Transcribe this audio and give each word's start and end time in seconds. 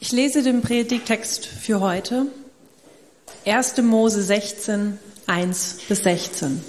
Ich 0.00 0.12
lese 0.12 0.42
den 0.42 0.60
Predigtext 0.60 1.46
für 1.46 1.80
heute. 1.80 2.26
1. 3.46 3.78
Mose 3.78 4.22
16, 4.22 4.98
1 5.26 5.78
bis 5.88 5.98
16. 5.98 6.62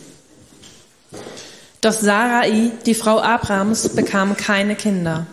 Doch 1.81 1.91
Sarai, 1.91 2.71
die 2.85 2.95
Frau 2.95 3.19
Abrams, 3.19 3.89
bekam 3.89 4.37
keine 4.37 4.75
Kinder. 4.75 5.27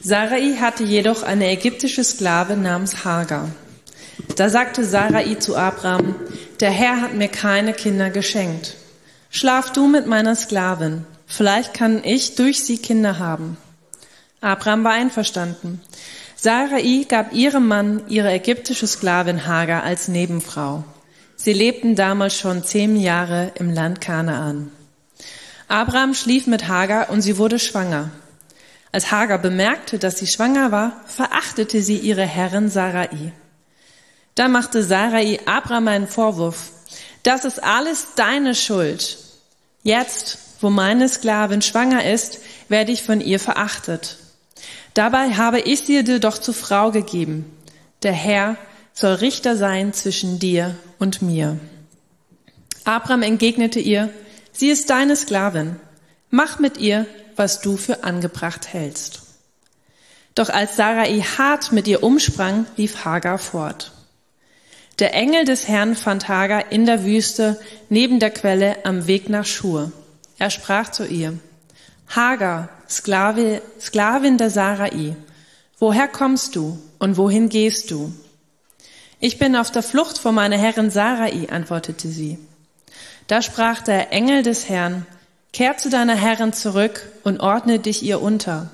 Sarai 0.00 0.56
hatte 0.60 0.82
jedoch 0.82 1.22
eine 1.22 1.48
ägyptische 1.48 2.02
Sklave 2.02 2.56
namens 2.56 3.04
Hagar. 3.04 3.48
Da 4.36 4.48
sagte 4.48 4.84
Sarai 4.84 5.36
zu 5.36 5.56
Abram, 5.56 6.16
der 6.60 6.70
Herr 6.70 7.00
hat 7.00 7.14
mir 7.14 7.28
keine 7.28 7.72
Kinder 7.72 8.10
geschenkt. 8.10 8.74
Schlaf 9.30 9.72
du 9.72 9.86
mit 9.86 10.06
meiner 10.06 10.34
Sklavin, 10.34 11.06
vielleicht 11.26 11.72
kann 11.72 12.02
ich 12.04 12.34
durch 12.34 12.64
sie 12.64 12.78
Kinder 12.78 13.18
haben. 13.18 13.56
Abram 14.42 14.82
war 14.82 14.92
einverstanden. 14.92 15.80
Sarai 16.34 17.06
gab 17.08 17.32
ihrem 17.32 17.68
Mann 17.68 18.02
ihre 18.08 18.32
ägyptische 18.32 18.88
Sklavin 18.88 19.46
Hagar 19.46 19.84
als 19.84 20.08
Nebenfrau. 20.08 20.82
Sie 21.36 21.52
lebten 21.52 21.94
damals 21.94 22.36
schon 22.36 22.64
zehn 22.64 22.96
Jahre 22.96 23.52
im 23.54 23.70
Land 23.72 24.00
Kanaan. 24.00 24.72
Abraham 25.68 26.14
schlief 26.14 26.48
mit 26.48 26.66
Hagar 26.66 27.10
und 27.10 27.22
sie 27.22 27.38
wurde 27.38 27.60
schwanger. 27.60 28.10
Als 28.90 29.12
Hagar 29.12 29.38
bemerkte, 29.38 30.00
dass 30.00 30.18
sie 30.18 30.26
schwanger 30.26 30.72
war, 30.72 31.00
verachtete 31.06 31.80
sie 31.80 31.98
ihre 31.98 32.26
Herrin 32.26 32.68
Sarai. 32.68 33.32
Da 34.34 34.48
machte 34.48 34.82
Sarai 34.82 35.38
Abraham 35.46 35.86
einen 35.86 36.08
Vorwurf. 36.08 36.72
Das 37.22 37.44
ist 37.44 37.62
alles 37.62 38.14
deine 38.16 38.56
Schuld. 38.56 39.18
Jetzt, 39.84 40.38
wo 40.60 40.68
meine 40.68 41.08
Sklavin 41.08 41.62
schwanger 41.62 42.04
ist, 42.04 42.40
werde 42.68 42.90
ich 42.90 43.04
von 43.04 43.20
ihr 43.20 43.38
verachtet. 43.38 44.18
Dabei 44.94 45.30
habe 45.32 45.60
ich 45.60 45.80
sie 45.80 46.04
dir 46.04 46.20
doch 46.20 46.38
zur 46.38 46.54
Frau 46.54 46.90
gegeben. 46.90 47.50
Der 48.02 48.12
Herr 48.12 48.56
soll 48.92 49.14
Richter 49.14 49.56
sein 49.56 49.92
zwischen 49.92 50.38
dir 50.38 50.76
und 50.98 51.22
mir. 51.22 51.58
Abraham 52.84 53.22
entgegnete 53.22 53.80
ihr, 53.80 54.10
sie 54.52 54.68
ist 54.68 54.90
deine 54.90 55.16
Sklavin. 55.16 55.76
Mach 56.30 56.58
mit 56.58 56.78
ihr, 56.78 57.06
was 57.36 57.60
du 57.60 57.76
für 57.76 58.04
angebracht 58.04 58.72
hältst. 58.72 59.22
Doch 60.34 60.48
als 60.48 60.76
Sarai 60.76 61.20
hart 61.20 61.72
mit 61.72 61.86
ihr 61.86 62.02
umsprang, 62.02 62.66
lief 62.76 63.04
Hagar 63.04 63.38
fort. 63.38 63.92
Der 64.98 65.14
Engel 65.14 65.44
des 65.44 65.68
Herrn 65.68 65.94
fand 65.94 66.28
Hagar 66.28 66.70
in 66.70 66.86
der 66.86 67.04
Wüste 67.04 67.60
neben 67.88 68.18
der 68.18 68.30
Quelle 68.30 68.84
am 68.84 69.06
Weg 69.06 69.28
nach 69.28 69.46
Schur. 69.46 69.92
Er 70.38 70.50
sprach 70.50 70.90
zu 70.90 71.06
ihr, 71.06 71.38
Hagar, 72.08 72.68
Sklave, 72.92 73.62
Sklavin 73.80 74.38
der 74.38 74.50
Sarai, 74.50 75.16
woher 75.78 76.08
kommst 76.08 76.54
du 76.56 76.78
und 76.98 77.16
wohin 77.16 77.48
gehst 77.48 77.90
du? 77.90 78.12
Ich 79.18 79.38
bin 79.38 79.56
auf 79.56 79.70
der 79.70 79.82
Flucht 79.82 80.18
vor 80.18 80.32
meiner 80.32 80.58
Herrin 80.58 80.90
Sarai, 80.90 81.48
antwortete 81.50 82.08
sie. 82.08 82.38
Da 83.28 83.40
sprach 83.40 83.80
der 83.82 84.12
Engel 84.12 84.42
des 84.42 84.68
Herrn, 84.68 85.06
Kehr 85.52 85.76
zu 85.76 85.90
deiner 85.90 86.16
Herrin 86.16 86.52
zurück 86.52 87.08
und 87.24 87.40
ordne 87.40 87.78
dich 87.78 88.02
ihr 88.02 88.20
unter. 88.20 88.70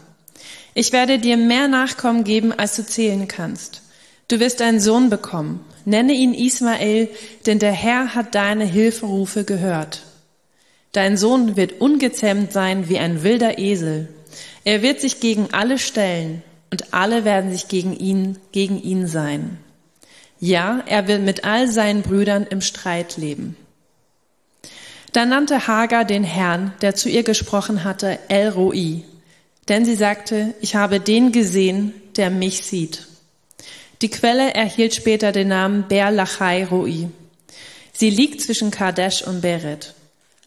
Ich 0.75 0.93
werde 0.93 1.19
dir 1.19 1.37
mehr 1.37 1.69
Nachkommen 1.69 2.25
geben, 2.25 2.53
als 2.53 2.77
du 2.77 2.85
zählen 2.85 3.29
kannst. 3.29 3.83
Du 4.29 4.41
wirst 4.41 4.63
einen 4.63 4.81
Sohn 4.81 5.11
bekommen. 5.11 5.65
Nenne 5.85 6.13
ihn 6.13 6.35
Ismael, 6.35 7.09
denn 7.47 7.59
der 7.59 7.73
Herr 7.73 8.15
hat 8.15 8.35
deine 8.35 8.65
Hilferufe 8.65 9.45
gehört. 9.45 10.03
Dein 10.99 11.17
Sohn 11.17 11.57
wird 11.57 11.81
ungezähmt 11.81 12.53
sein 12.53 12.89
wie 12.89 12.99
ein 12.99 13.23
wilder 13.23 13.57
Esel. 13.57 14.09
Er 14.65 14.83
wird 14.83 15.01
sich 15.01 15.21
gegen 15.21 15.47
alle 15.53 15.79
stellen 15.79 16.43
und 16.73 16.93
alle 16.93 17.25
werden 17.25 17.53
sich 17.53 17.69
gegen 17.69 17.97
ihn, 17.97 18.37
gegen 18.51 18.83
ihn 18.83 19.07
sein. 19.07 19.59
Ja, 20.41 20.83
er 20.87 21.07
wird 21.07 21.23
mit 21.23 21.45
all 21.45 21.69
seinen 21.69 22.03
Brüdern 22.03 22.49
im 22.51 22.61
Streit 22.61 23.17
leben. 23.17 23.55
Da 25.13 25.25
nannte 25.25 25.69
Hagar 25.69 26.05
den 26.05 26.25
Herrn, 26.25 26.75
der 26.83 26.97
zu 26.97 27.09
ihr 27.09 27.23
gesprochen 27.23 27.85
hatte, 27.85 28.19
El 28.27 28.49
Roi, 28.49 29.05
denn 29.69 29.85
sie 29.85 29.95
sagte, 29.95 30.53
ich 30.61 30.75
habe 30.75 30.99
den 30.99 31.31
gesehen, 31.31 31.95
der 32.17 32.29
mich 32.29 32.63
sieht. 32.63 33.07
Die 34.03 34.11
Quelle 34.11 34.53
erhielt 34.53 34.97
später 34.97 35.31
den 35.31 35.47
Namen 35.47 35.85
Ber 35.87 36.11
Lachai 36.11 36.65
Roi. 36.65 37.07
Sie 37.93 38.11
liegt 38.11 38.41
zwischen 38.41 38.73
Kadesh 38.73 39.23
und 39.23 39.43
Beret. 39.43 39.95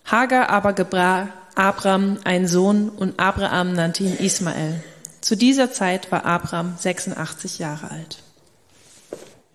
Hagar 0.05 0.49
aber 0.49 0.73
gebrach 0.73 1.27
Abram 1.55 2.17
einen 2.23 2.47
Sohn 2.47 2.89
und 2.89 3.19
Abraham 3.19 3.73
nannte 3.73 4.03
ihn 4.03 4.17
Ismael. 4.17 4.83
Zu 5.21 5.35
dieser 5.35 5.71
Zeit 5.71 6.11
war 6.11 6.25
Abram 6.25 6.75
86 6.77 7.59
Jahre 7.59 7.91
alt. 7.91 8.17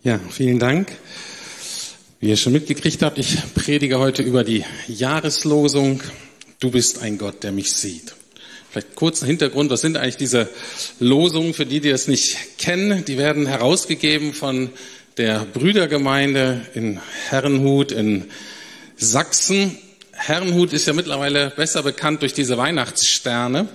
Ja, 0.02 0.20
vielen 0.30 0.58
Dank. 0.58 0.92
Wie 2.20 2.28
ihr 2.28 2.36
schon 2.36 2.52
mitgekriegt 2.52 3.02
habt, 3.02 3.18
ich 3.18 3.38
predige 3.54 3.98
heute 3.98 4.22
über 4.22 4.44
die 4.44 4.64
Jahreslosung. 4.86 6.02
Du 6.60 6.70
bist 6.70 7.02
ein 7.02 7.18
Gott, 7.18 7.42
der 7.42 7.52
mich 7.52 7.72
sieht. 7.72 8.14
Vielleicht 8.70 8.94
kurzen 8.94 9.26
Hintergrund, 9.26 9.70
was 9.70 9.80
sind 9.80 9.96
eigentlich 9.96 10.16
diese 10.16 10.48
Losungen, 11.00 11.54
für 11.54 11.66
die, 11.66 11.80
die 11.80 11.90
das 11.90 12.08
nicht 12.08 12.58
kennen? 12.58 13.04
Die 13.04 13.18
werden 13.18 13.46
herausgegeben 13.46 14.32
von 14.32 14.70
der 15.16 15.44
Brüdergemeinde 15.44 16.60
in 16.74 17.00
Herrenhut 17.28 17.90
in 17.90 18.26
Sachsen 18.96 19.78
Herrenhut 20.26 20.72
ist 20.72 20.86
ja 20.86 20.92
mittlerweile 20.92 21.50
besser 21.50 21.84
bekannt 21.84 22.22
durch 22.22 22.34
diese 22.34 22.58
Weihnachtssterne. 22.58 23.68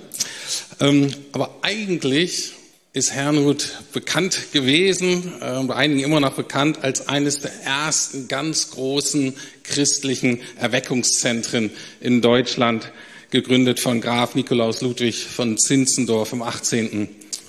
Ähm, 0.80 1.08
aber 1.32 1.58
eigentlich 1.62 2.52
ist 2.92 3.12
Herrenhut 3.12 3.70
bekannt 3.94 4.52
gewesen, 4.52 5.32
äh, 5.40 5.62
bei 5.64 5.74
einigen 5.74 6.00
immer 6.00 6.20
noch 6.20 6.34
bekannt, 6.34 6.80
als 6.82 7.08
eines 7.08 7.40
der 7.40 7.52
ersten 7.64 8.28
ganz 8.28 8.70
großen 8.70 9.34
christlichen 9.62 10.40
Erweckungszentren 10.58 11.70
in 12.00 12.20
Deutschland, 12.20 12.92
gegründet 13.30 13.80
von 13.80 14.02
Graf 14.02 14.34
Nikolaus 14.34 14.82
Ludwig 14.82 15.24
von 15.24 15.56
Zinzendorf 15.56 16.34
im 16.34 16.42
18. 16.42 17.08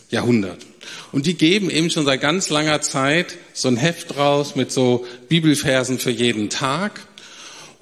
Jahrhundert. 0.09 0.65
Und 1.11 1.25
die 1.25 1.33
geben 1.33 1.69
eben 1.69 1.89
schon 1.89 2.05
seit 2.05 2.21
ganz 2.21 2.49
langer 2.49 2.79
Zeit 2.79 3.35
so 3.51 3.67
ein 3.67 3.75
Heft 3.75 4.15
raus 4.15 4.55
mit 4.55 4.71
so 4.71 5.05
Bibelversen 5.27 5.99
für 5.99 6.11
jeden 6.11 6.49
Tag. 6.49 7.01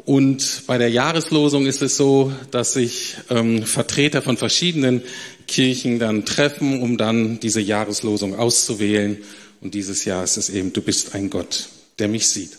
Und 0.05 0.63
bei 0.67 0.77
der 0.77 0.89
Jahreslosung 0.89 1.65
ist 1.65 1.81
es 1.81 1.97
so, 1.97 2.31
dass 2.49 2.73
sich 2.73 3.17
ähm, 3.29 3.63
Vertreter 3.63 4.21
von 4.21 4.37
verschiedenen 4.37 5.03
Kirchen 5.47 5.99
dann 5.99 6.25
treffen, 6.25 6.81
um 6.81 6.97
dann 6.97 7.39
diese 7.39 7.61
Jahreslosung 7.61 8.35
auszuwählen. 8.35 9.17
Und 9.61 9.73
dieses 9.75 10.05
Jahr 10.05 10.23
ist 10.23 10.37
es 10.37 10.49
eben, 10.49 10.73
du 10.73 10.81
bist 10.81 11.13
ein 11.13 11.29
Gott, 11.29 11.69
der 11.99 12.07
mich 12.07 12.27
sieht. 12.27 12.57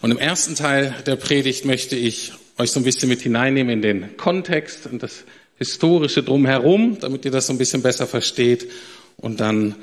Und 0.00 0.10
im 0.10 0.18
ersten 0.18 0.54
Teil 0.54 0.94
der 1.06 1.16
Predigt 1.16 1.64
möchte 1.64 1.96
ich 1.96 2.32
euch 2.58 2.70
so 2.70 2.80
ein 2.80 2.84
bisschen 2.84 3.08
mit 3.08 3.22
hineinnehmen 3.22 3.72
in 3.72 3.82
den 3.82 4.16
Kontext 4.16 4.86
und 4.86 5.02
das 5.02 5.24
Historische 5.58 6.22
drumherum, 6.22 6.98
damit 7.00 7.24
ihr 7.24 7.30
das 7.30 7.46
so 7.46 7.52
ein 7.52 7.58
bisschen 7.58 7.82
besser 7.82 8.06
versteht. 8.06 8.68
Und 9.16 9.40
dann 9.40 9.74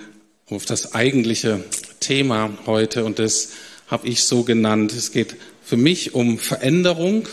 auf 0.50 0.66
das 0.66 0.94
eigentliche 0.94 1.64
Thema 2.00 2.56
heute. 2.66 3.04
Und 3.04 3.20
das 3.20 3.50
habe 3.88 4.08
ich 4.08 4.24
so 4.24 4.44
genannt. 4.44 4.94
Es 4.94 5.12
geht 5.12 5.36
für 5.74 5.78
mich 5.78 6.14
um 6.14 6.38
Veränderung 6.38 7.28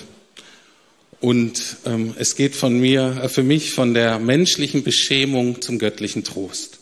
und 1.21 1.77
ähm, 1.85 2.15
es 2.19 2.37
geht 2.37 2.57
von 2.57 2.81
mir, 2.81 3.21
äh, 3.23 3.29
für 3.29 3.43
mich 3.43 3.73
von 3.73 3.93
der 3.93 4.19
menschlichen 4.19 4.83
Beschämung 4.83 5.61
zum 5.61 5.79
göttlichen 5.79 6.25
Trost. 6.25 6.79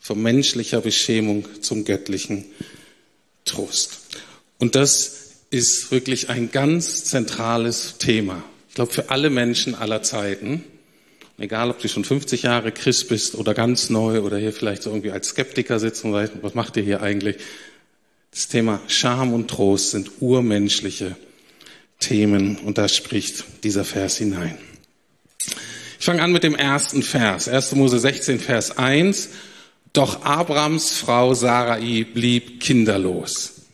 Von 0.00 0.20
menschlicher 0.20 0.82
Beschämung 0.82 1.46
zum 1.62 1.86
göttlichen 1.86 2.44
Trost. 3.46 4.00
Und 4.58 4.74
das 4.74 5.30
ist 5.48 5.90
wirklich 5.92 6.28
ein 6.28 6.50
ganz 6.50 7.06
zentrales 7.06 7.96
Thema. 7.96 8.44
Ich 8.68 8.74
glaube, 8.74 8.92
für 8.92 9.08
alle 9.08 9.30
Menschen 9.30 9.74
aller 9.74 10.02
Zeiten, 10.02 10.62
egal 11.38 11.70
ob 11.70 11.78
du 11.78 11.88
schon 11.88 12.04
50 12.04 12.42
Jahre 12.42 12.70
Christ 12.70 13.08
bist 13.08 13.34
oder 13.34 13.54
ganz 13.54 13.88
neu 13.88 14.20
oder 14.20 14.36
hier 14.36 14.52
vielleicht 14.52 14.82
so 14.82 14.90
irgendwie 14.90 15.12
als 15.12 15.28
Skeptiker 15.28 15.80
sitzt 15.80 16.04
und 16.04 16.12
sagt, 16.12 16.32
was 16.42 16.52
macht 16.52 16.76
ihr 16.76 16.82
hier 16.82 17.00
eigentlich? 17.00 17.36
Das 18.32 18.48
Thema 18.48 18.80
Scham 18.88 19.34
und 19.34 19.48
Trost 19.48 19.90
sind 19.90 20.10
urmenschliche 20.20 21.16
Themen 21.98 22.56
und 22.56 22.78
da 22.78 22.88
spricht 22.88 23.44
dieser 23.62 23.84
Vers 23.84 24.16
hinein. 24.16 24.56
Ich 26.00 26.06
fange 26.06 26.22
an 26.22 26.32
mit 26.32 26.42
dem 26.42 26.54
ersten 26.54 27.02
Vers, 27.02 27.46
1. 27.46 27.74
Mose 27.74 27.98
16, 27.98 28.40
Vers 28.40 28.78
1. 28.78 29.28
Doch 29.92 30.24
Abrams 30.24 30.92
Frau 30.92 31.34
Sarai 31.34 32.06
blieb 32.10 32.60
kinderlos. 32.60 33.66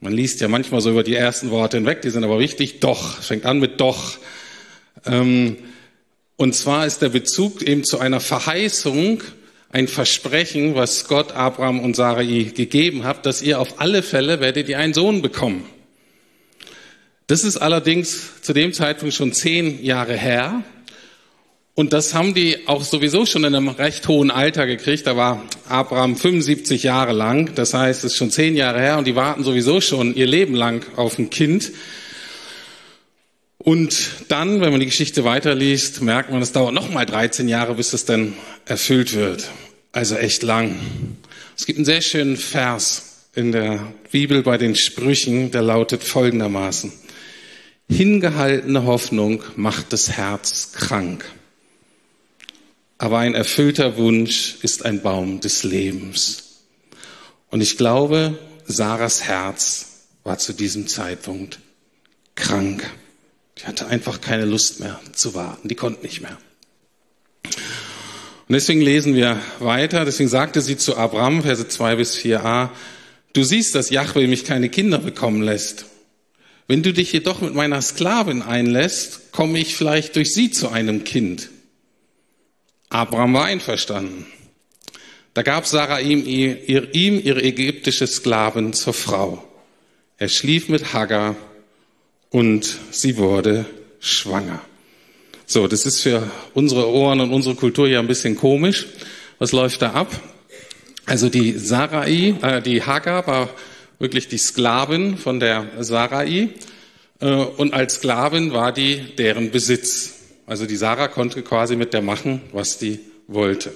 Man 0.00 0.12
liest 0.12 0.42
ja 0.42 0.48
manchmal 0.48 0.82
so 0.82 0.90
über 0.90 1.02
die 1.02 1.14
ersten 1.14 1.50
Worte 1.50 1.78
hinweg, 1.78 2.02
die 2.02 2.10
sind 2.10 2.24
aber 2.24 2.38
wichtig. 2.38 2.80
Doch, 2.80 3.22
fängt 3.22 3.46
an 3.46 3.58
mit 3.58 3.80
doch. 3.80 4.18
Ähm, 5.06 5.56
und 6.36 6.54
zwar 6.54 6.86
ist 6.86 7.00
der 7.00 7.08
Bezug 7.08 7.62
eben 7.62 7.84
zu 7.84 7.98
einer 7.98 8.20
Verheißung, 8.20 9.22
ein 9.74 9.88
Versprechen, 9.88 10.76
was 10.76 11.08
Gott 11.08 11.32
Abraham 11.32 11.80
und 11.80 11.96
Sarai 11.96 12.52
gegeben 12.54 13.02
hat, 13.02 13.26
dass 13.26 13.42
ihr 13.42 13.58
auf 13.58 13.80
alle 13.80 14.04
Fälle 14.04 14.38
werdet 14.38 14.68
ihr 14.68 14.78
einen 14.78 14.94
Sohn 14.94 15.20
bekommen. 15.20 15.66
Das 17.26 17.42
ist 17.42 17.56
allerdings 17.56 18.40
zu 18.40 18.52
dem 18.52 18.72
Zeitpunkt 18.72 19.16
schon 19.16 19.32
zehn 19.32 19.84
Jahre 19.84 20.16
her. 20.16 20.62
Und 21.74 21.92
das 21.92 22.14
haben 22.14 22.34
die 22.34 22.68
auch 22.68 22.84
sowieso 22.84 23.26
schon 23.26 23.42
in 23.42 23.52
einem 23.52 23.68
recht 23.68 24.06
hohen 24.06 24.30
Alter 24.30 24.68
gekriegt. 24.68 25.08
Da 25.08 25.16
war 25.16 25.42
Abraham 25.68 26.16
75 26.16 26.84
Jahre 26.84 27.12
lang. 27.12 27.56
Das 27.56 27.74
heißt, 27.74 28.04
es 28.04 28.12
ist 28.12 28.16
schon 28.16 28.30
zehn 28.30 28.54
Jahre 28.54 28.78
her 28.78 28.96
und 28.96 29.08
die 29.08 29.16
warten 29.16 29.42
sowieso 29.42 29.80
schon 29.80 30.14
ihr 30.14 30.28
Leben 30.28 30.54
lang 30.54 30.86
auf 30.94 31.18
ein 31.18 31.30
Kind. 31.30 31.72
Und 33.58 34.10
dann, 34.28 34.60
wenn 34.60 34.70
man 34.70 34.78
die 34.78 34.86
Geschichte 34.86 35.24
weiterliest, 35.24 36.00
merkt 36.00 36.30
man, 36.30 36.42
es 36.42 36.52
dauert 36.52 36.74
noch 36.74 36.90
mal 36.90 37.06
13 37.06 37.48
Jahre, 37.48 37.74
bis 37.74 37.92
es 37.92 38.04
dann 38.04 38.34
erfüllt 38.66 39.14
wird. 39.14 39.48
Also 39.94 40.16
echt 40.16 40.42
lang. 40.42 40.74
Es 41.56 41.66
gibt 41.66 41.78
einen 41.78 41.84
sehr 41.84 42.00
schönen 42.00 42.36
Vers 42.36 43.28
in 43.36 43.52
der 43.52 43.94
Bibel 44.10 44.42
bei 44.42 44.58
den 44.58 44.74
Sprüchen, 44.74 45.52
der 45.52 45.62
lautet 45.62 46.02
folgendermaßen. 46.02 46.92
Hingehaltene 47.88 48.86
Hoffnung 48.86 49.44
macht 49.54 49.92
das 49.92 50.10
Herz 50.10 50.72
krank. 50.72 51.24
Aber 52.98 53.18
ein 53.18 53.36
erfüllter 53.36 53.96
Wunsch 53.96 54.56
ist 54.62 54.84
ein 54.84 55.00
Baum 55.00 55.38
des 55.38 55.62
Lebens. 55.62 56.64
Und 57.50 57.60
ich 57.60 57.76
glaube, 57.76 58.36
Sarahs 58.66 59.22
Herz 59.22 60.06
war 60.24 60.38
zu 60.38 60.54
diesem 60.54 60.88
Zeitpunkt 60.88 61.60
krank. 62.34 62.90
Die 63.58 63.66
hatte 63.66 63.86
einfach 63.86 64.20
keine 64.20 64.44
Lust 64.44 64.80
mehr 64.80 65.00
zu 65.12 65.34
warten. 65.34 65.68
Die 65.68 65.76
konnte 65.76 66.02
nicht 66.02 66.20
mehr. 66.20 66.36
Und 68.46 68.52
deswegen 68.52 68.82
lesen 68.82 69.14
wir 69.14 69.40
weiter. 69.58 70.04
Deswegen 70.04 70.28
sagte 70.28 70.60
sie 70.60 70.76
zu 70.76 70.96
Abraham, 70.96 71.42
Verse 71.42 71.66
2 71.66 71.96
bis 71.96 72.16
4a, 72.16 72.70
du 73.32 73.42
siehst, 73.42 73.74
dass 73.74 73.90
Yahweh 73.90 74.26
mich 74.26 74.44
keine 74.44 74.68
Kinder 74.68 74.98
bekommen 74.98 75.42
lässt. 75.42 75.86
Wenn 76.66 76.82
du 76.82 76.92
dich 76.92 77.12
jedoch 77.12 77.40
mit 77.40 77.54
meiner 77.54 77.80
Sklavin 77.82 78.42
einlässt, 78.42 79.32
komme 79.32 79.58
ich 79.58 79.76
vielleicht 79.76 80.16
durch 80.16 80.32
sie 80.32 80.50
zu 80.50 80.68
einem 80.68 81.04
Kind. 81.04 81.50
Abraham 82.88 83.34
war 83.34 83.44
einverstanden. 83.46 84.26
Da 85.34 85.42
gab 85.42 85.66
Sarah 85.66 85.98
ihm, 85.98 86.24
ihr, 86.24 86.94
ihm 86.94 87.20
ihre 87.22 87.42
ägyptische 87.42 88.06
Sklavin 88.06 88.72
zur 88.72 88.94
Frau. 88.94 89.44
Er 90.16 90.28
schlief 90.28 90.68
mit 90.68 90.92
Hagar 90.92 91.34
und 92.30 92.78
sie 92.92 93.16
wurde 93.16 93.66
schwanger. 93.98 94.60
So, 95.46 95.68
das 95.68 95.84
ist 95.84 96.00
für 96.00 96.30
unsere 96.54 96.88
Ohren 96.88 97.20
und 97.20 97.30
unsere 97.30 97.54
Kultur 97.54 97.86
ja 97.86 98.00
ein 98.00 98.06
bisschen 98.06 98.36
komisch. 98.36 98.86
Was 99.38 99.52
läuft 99.52 99.82
da 99.82 99.90
ab? 99.90 100.08
Also 101.04 101.28
die 101.28 101.58
Sarai, 101.58 102.34
äh, 102.40 102.62
die 102.62 102.82
Hagar 102.82 103.26
war 103.26 103.50
wirklich 103.98 104.28
die 104.28 104.38
Sklavin 104.38 105.18
von 105.18 105.40
der 105.40 105.66
Sarai 105.80 106.48
äh, 107.20 107.26
und 107.26 107.74
als 107.74 107.96
Sklavin 107.96 108.54
war 108.54 108.72
die 108.72 109.14
deren 109.18 109.50
Besitz. 109.50 110.14
Also 110.46 110.64
die 110.66 110.76
Sarah 110.76 111.08
konnte 111.08 111.42
quasi 111.42 111.76
mit 111.76 111.92
der 111.92 112.02
machen, 112.02 112.40
was 112.52 112.78
die 112.78 113.00
wollte. 113.28 113.72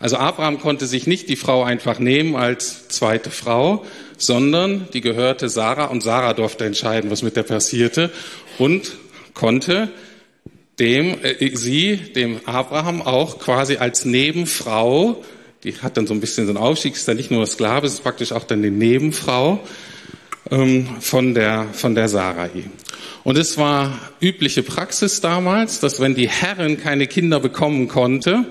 Also 0.00 0.16
Abraham 0.16 0.60
konnte 0.60 0.86
sich 0.86 1.08
nicht 1.08 1.28
die 1.28 1.36
Frau 1.36 1.64
einfach 1.64 1.98
nehmen 1.98 2.36
als 2.36 2.86
zweite 2.88 3.30
Frau, 3.30 3.84
sondern 4.16 4.88
die 4.92 5.00
gehörte 5.00 5.48
Sarah 5.48 5.86
und 5.86 6.02
Sarah 6.02 6.34
durfte 6.34 6.64
entscheiden, 6.64 7.10
was 7.10 7.22
mit 7.22 7.34
der 7.36 7.42
passierte 7.42 8.10
und 8.58 8.92
konnte 9.34 9.90
dem 10.78 11.22
äh, 11.22 11.56
sie 11.56 11.96
dem 11.96 12.40
Abraham 12.46 13.02
auch 13.02 13.38
quasi 13.38 13.76
als 13.76 14.04
Nebenfrau, 14.04 15.22
die 15.64 15.74
hat 15.76 15.96
dann 15.96 16.06
so 16.06 16.14
ein 16.14 16.20
bisschen 16.20 16.46
so 16.46 16.52
einen 16.52 16.58
Aufstieg, 16.58 16.94
ist 16.94 17.08
dann 17.08 17.16
nicht 17.16 17.30
nur 17.30 17.46
Sklave, 17.46 17.86
ist 17.86 18.02
praktisch 18.02 18.32
auch 18.32 18.44
dann 18.44 18.62
die 18.62 18.70
Nebenfrau 18.70 19.60
ähm, 20.50 20.88
von 21.00 21.34
der 21.34 21.68
von 21.72 21.94
der 21.94 22.08
Sarai. 22.08 22.50
Und 23.24 23.36
es 23.36 23.58
war 23.58 23.98
übliche 24.20 24.62
Praxis 24.62 25.20
damals, 25.20 25.80
dass 25.80 26.00
wenn 26.00 26.14
die 26.14 26.28
Herrin 26.28 26.80
keine 26.80 27.06
Kinder 27.06 27.40
bekommen 27.40 27.88
konnte, 27.88 28.46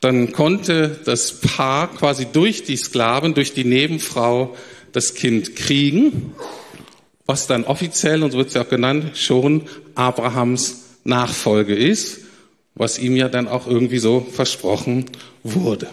dann 0.00 0.32
konnte 0.32 1.00
das 1.04 1.40
Paar 1.40 1.88
quasi 1.94 2.26
durch 2.26 2.64
die 2.64 2.76
Sklaven, 2.76 3.34
durch 3.34 3.54
die 3.54 3.64
Nebenfrau 3.64 4.54
das 4.92 5.14
Kind 5.14 5.56
kriegen, 5.56 6.34
was 7.24 7.46
dann 7.46 7.64
offiziell, 7.64 8.22
und 8.22 8.32
so 8.32 8.38
wird 8.38 8.48
es 8.48 8.54
ja 8.54 8.62
auch 8.62 8.68
genannt, 8.68 9.16
schon 9.16 9.62
Abrahams 9.94 10.85
Nachfolge 11.06 11.74
ist, 11.74 12.20
was 12.74 12.98
ihm 12.98 13.16
ja 13.16 13.28
dann 13.28 13.48
auch 13.48 13.66
irgendwie 13.66 13.98
so 13.98 14.20
versprochen 14.20 15.06
wurde. 15.42 15.88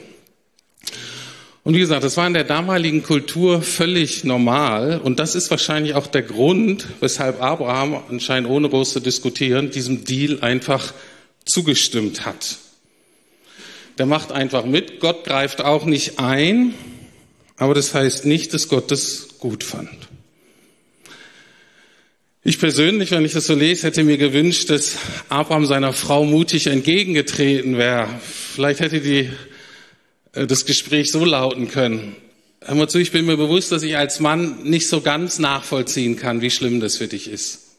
Und 1.63 1.75
wie 1.75 1.80
gesagt, 1.80 2.04
das 2.04 2.18
war 2.18 2.27
in 2.27 2.33
der 2.33 2.44
damaligen 2.44 3.04
Kultur 3.04 3.62
völlig 3.62 4.25
normal. 4.25 5.00
Und 5.01 5.19
das 5.19 5.33
ist 5.33 5.50
wahrscheinlich 5.50 5.94
auch 5.95 6.07
der 6.07 6.24
Grund, 6.24 6.86
weshalb 7.00 7.42
Abraham 7.42 8.04
anscheinend 8.10 8.50
ohne 8.50 8.68
groß 8.68 8.92
zu 8.92 9.00
diskutieren 9.00 9.71
diesem 9.71 10.04
Deal 10.04 10.39
einfach 10.42 10.94
zugestimmt 11.45 12.25
hat. 12.25 12.57
Der 13.98 14.06
macht 14.06 14.33
einfach 14.33 14.65
mit. 14.65 15.00
Gott 15.00 15.24
greift 15.24 15.62
auch 15.62 15.86
nicht 15.86 16.19
ein. 16.19 16.74
Aber 17.56 17.74
das 17.74 17.94
heißt 17.94 18.25
nicht, 18.25 18.54
dass 18.54 18.68
Gott 18.68 18.92
das 18.92 19.39
gut 19.39 19.63
fand. 19.63 19.89
Ich 22.45 22.59
persönlich, 22.59 23.11
wenn 23.11 23.23
ich 23.23 23.31
das 23.31 23.47
so 23.47 23.55
lese, 23.55 23.87
hätte 23.87 24.03
mir 24.03 24.17
gewünscht, 24.17 24.69
dass 24.69 24.97
Abraham 25.29 25.65
seiner 25.65 25.93
Frau 25.93 26.25
mutig 26.25 26.67
entgegengetreten 26.67 27.77
wäre. 27.77 28.09
Vielleicht 28.21 28.81
hätte 28.81 28.99
die 28.99 29.29
äh, 30.33 30.45
das 30.45 30.65
Gespräch 30.65 31.09
so 31.09 31.23
lauten 31.23 31.69
können. 31.69 32.17
Hör 32.59 32.75
mal 32.75 32.89
zu, 32.89 32.97
ich 32.97 33.13
bin 33.13 33.25
mir 33.25 33.37
bewusst, 33.37 33.71
dass 33.71 33.81
ich 33.83 33.95
als 33.95 34.19
Mann 34.19 34.61
nicht 34.63 34.89
so 34.89 34.99
ganz 34.99 35.39
nachvollziehen 35.39 36.17
kann, 36.17 36.41
wie 36.41 36.51
schlimm 36.51 36.81
das 36.81 36.97
für 36.97 37.07
dich 37.07 37.29
ist. 37.29 37.77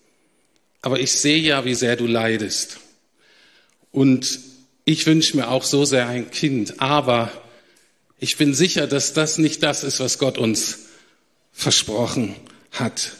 Aber 0.81 0.99
ich 0.99 1.13
sehe 1.13 1.39
ja, 1.39 1.67
wie 1.67 1.75
sehr 1.75 1.97
du 1.97 2.07
leidest. 2.07 2.79
Und 3.91 4.41
ich 4.87 5.05
wünsche 5.05 5.37
mir 5.37 5.49
auch 5.49 5.65
so 5.65 5.85
sehr 5.85 6.09
ein 6.09 6.31
Kind. 6.31 6.81
Aber 6.81 7.31
ich 8.19 8.39
bin 8.39 8.55
sicher, 8.55 8.87
dass 8.87 9.13
das 9.13 9.37
nicht 9.37 9.63
das 9.63 9.85
ist, 9.85 10.01
was 10.01 10.19
Gott 10.19 10.39
uns 10.39 10.87
versprochen 11.53 12.35
hat. 12.73 13.13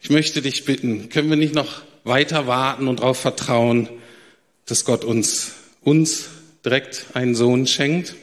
Ich 0.00 0.10
möchte 0.10 0.42
dich 0.42 0.64
bitten, 0.64 1.08
können 1.08 1.28
wir 1.28 1.36
nicht 1.36 1.54
noch 1.54 1.82
weiter 2.04 2.46
warten 2.46 2.88
und 2.88 3.00
darauf 3.00 3.18
vertrauen, 3.18 3.88
dass 4.66 4.84
Gott 4.84 5.04
uns, 5.04 5.52
uns 5.82 6.28
direkt 6.64 7.06
einen 7.14 7.34
Sohn 7.34 7.66
schenkt? 7.66 8.14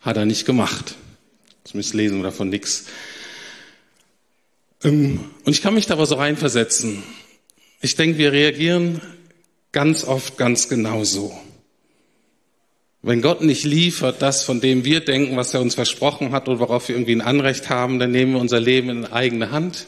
Hat 0.00 0.16
er 0.16 0.24
nicht 0.24 0.46
gemacht. 0.46 0.94
Zumindest 1.64 1.94
lesen 1.94 2.18
wir 2.18 2.24
davon 2.24 2.48
nichts. 2.48 2.86
Ähm, 4.84 5.24
und 5.44 5.52
ich 5.52 5.62
kann 5.62 5.74
mich 5.74 5.86
da 5.86 5.94
aber 5.94 6.06
so 6.06 6.14
reinversetzen. 6.14 7.02
Ich 7.80 7.96
denke, 7.96 8.18
wir 8.18 8.32
reagieren 8.32 9.00
ganz 9.72 10.04
oft 10.04 10.36
ganz 10.36 10.68
genau 10.68 11.04
so. 11.04 11.36
Wenn 13.02 13.22
Gott 13.22 13.42
nicht 13.42 13.64
liefert, 13.64 14.22
das, 14.22 14.42
von 14.42 14.60
dem 14.60 14.84
wir 14.84 15.00
denken, 15.00 15.36
was 15.36 15.54
er 15.54 15.60
uns 15.60 15.74
versprochen 15.74 16.32
hat 16.32 16.48
und 16.48 16.58
worauf 16.58 16.88
wir 16.88 16.96
irgendwie 16.96 17.14
ein 17.14 17.20
Anrecht 17.20 17.68
haben, 17.68 17.98
dann 17.98 18.10
nehmen 18.10 18.32
wir 18.32 18.40
unser 18.40 18.60
Leben 18.60 18.88
in 18.88 19.06
eigene 19.06 19.50
Hand 19.50 19.86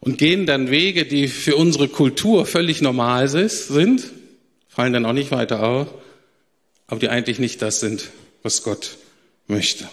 und 0.00 0.18
gehen 0.18 0.46
dann 0.46 0.70
Wege, 0.70 1.06
die 1.06 1.28
für 1.28 1.56
unsere 1.56 1.88
Kultur 1.88 2.46
völlig 2.46 2.80
normal 2.80 3.28
sind, 3.28 4.04
fallen 4.68 4.92
dann 4.92 5.06
auch 5.06 5.12
nicht 5.12 5.30
weiter 5.30 5.62
auf, 5.62 5.88
aber 6.86 7.00
die 7.00 7.08
eigentlich 7.08 7.38
nicht 7.38 7.62
das 7.62 7.80
sind, 7.80 8.10
was 8.42 8.62
Gott 8.62 8.98
möchte. 9.46 9.88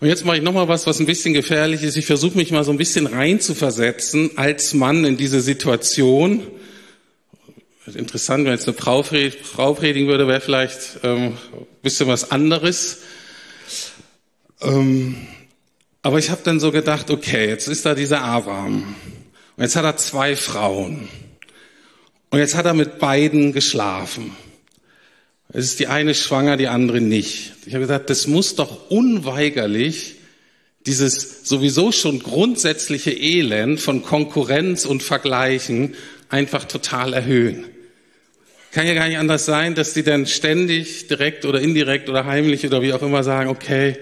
Und 0.00 0.08
jetzt 0.08 0.24
mache 0.24 0.36
ich 0.36 0.42
nochmal 0.42 0.68
was, 0.68 0.86
was 0.86 1.00
ein 1.00 1.06
bisschen 1.06 1.34
gefährlich 1.34 1.82
ist. 1.82 1.96
Ich 1.96 2.06
versuche 2.06 2.36
mich 2.36 2.50
mal 2.50 2.64
so 2.64 2.70
ein 2.70 2.76
bisschen 2.76 3.06
reinzuversetzen 3.06 4.36
als 4.36 4.74
Mann 4.74 5.04
in 5.04 5.16
diese 5.16 5.40
Situation. 5.40 6.42
Interessant, 7.86 8.44
wenn 8.44 8.52
jetzt 8.52 8.68
eine 8.68 8.76
Frau, 8.76 9.02
predigen 9.02 10.08
würde, 10.08 10.26
wäre 10.26 10.40
vielleicht 10.40 11.00
ähm, 11.02 11.38
ein 11.52 11.66
bisschen 11.82 12.08
was 12.08 12.30
anderes. 12.30 13.02
Ähm, 14.62 15.16
aber 16.04 16.18
ich 16.18 16.28
habe 16.28 16.42
dann 16.44 16.60
so 16.60 16.70
gedacht, 16.70 17.10
okay, 17.10 17.48
jetzt 17.48 17.66
ist 17.66 17.86
da 17.86 17.94
dieser 17.94 18.20
Abraham. 18.22 18.94
Und 19.56 19.62
jetzt 19.62 19.74
hat 19.74 19.86
er 19.86 19.96
zwei 19.96 20.36
Frauen. 20.36 21.08
Und 22.28 22.38
jetzt 22.40 22.54
hat 22.54 22.66
er 22.66 22.74
mit 22.74 22.98
beiden 22.98 23.54
geschlafen. 23.54 24.36
Es 25.48 25.64
ist 25.64 25.80
die 25.80 25.86
eine 25.86 26.14
schwanger, 26.14 26.58
die 26.58 26.68
andere 26.68 27.00
nicht. 27.00 27.52
Ich 27.64 27.72
habe 27.72 27.80
gesagt, 27.80 28.10
das 28.10 28.26
muss 28.26 28.54
doch 28.54 28.90
unweigerlich 28.90 30.16
dieses 30.84 31.48
sowieso 31.48 31.90
schon 31.90 32.18
grundsätzliche 32.18 33.12
Elend 33.12 33.80
von 33.80 34.02
Konkurrenz 34.02 34.84
und 34.84 35.02
Vergleichen 35.02 35.94
einfach 36.28 36.66
total 36.66 37.14
erhöhen. 37.14 37.64
Kann 38.72 38.86
ja 38.86 38.92
gar 38.92 39.08
nicht 39.08 39.16
anders 39.16 39.46
sein, 39.46 39.74
dass 39.74 39.94
die 39.94 40.02
dann 40.02 40.26
ständig, 40.26 41.06
direkt 41.06 41.46
oder 41.46 41.62
indirekt 41.62 42.10
oder 42.10 42.26
heimlich 42.26 42.66
oder 42.66 42.82
wie 42.82 42.92
auch 42.92 43.00
immer 43.00 43.24
sagen, 43.24 43.48
okay, 43.48 43.96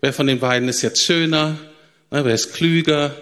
wer 0.00 0.12
von 0.12 0.26
den 0.26 0.38
beiden 0.38 0.68
ist 0.68 0.82
jetzt 0.82 1.02
schöner, 1.02 1.58
wer 2.10 2.26
ist 2.26 2.54
klüger, 2.54 3.14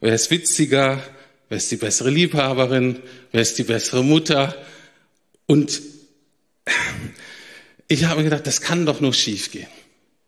wer 0.00 0.14
ist 0.14 0.30
witziger, 0.30 1.02
wer 1.48 1.58
ist 1.58 1.70
die 1.70 1.76
bessere 1.76 2.10
Liebhaberin, 2.10 3.00
wer 3.32 3.42
ist 3.42 3.58
die 3.58 3.64
bessere 3.64 4.04
Mutter. 4.04 4.54
Und 5.46 5.80
ich 7.88 8.04
habe 8.04 8.18
mir 8.18 8.24
gedacht, 8.24 8.46
das 8.46 8.60
kann 8.60 8.86
doch 8.86 9.00
nur 9.00 9.14
schief 9.14 9.50
gehen. 9.50 9.68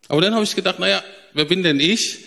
Aber 0.08 0.20
dann 0.20 0.34
habe 0.34 0.44
ich 0.44 0.56
gedacht, 0.56 0.78
naja, 0.78 1.02
wer 1.34 1.44
bin 1.44 1.62
denn 1.62 1.80
ich? 1.80 2.24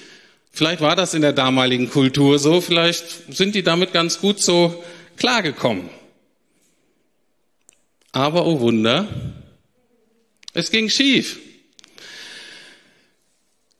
Vielleicht 0.52 0.82
war 0.82 0.96
das 0.96 1.14
in 1.14 1.22
der 1.22 1.34
damaligen 1.34 1.90
Kultur 1.90 2.38
so, 2.38 2.62
vielleicht 2.62 3.34
sind 3.34 3.56
die 3.56 3.64
damit 3.64 3.94
ganz 3.94 4.20
gut 4.20 4.40
so 4.40 4.84
klargekommen. 5.18 5.90
Aber, 8.12 8.46
oh 8.46 8.60
Wunder, 8.60 9.08
es 10.54 10.70
ging 10.70 10.90
schief. 10.90 11.40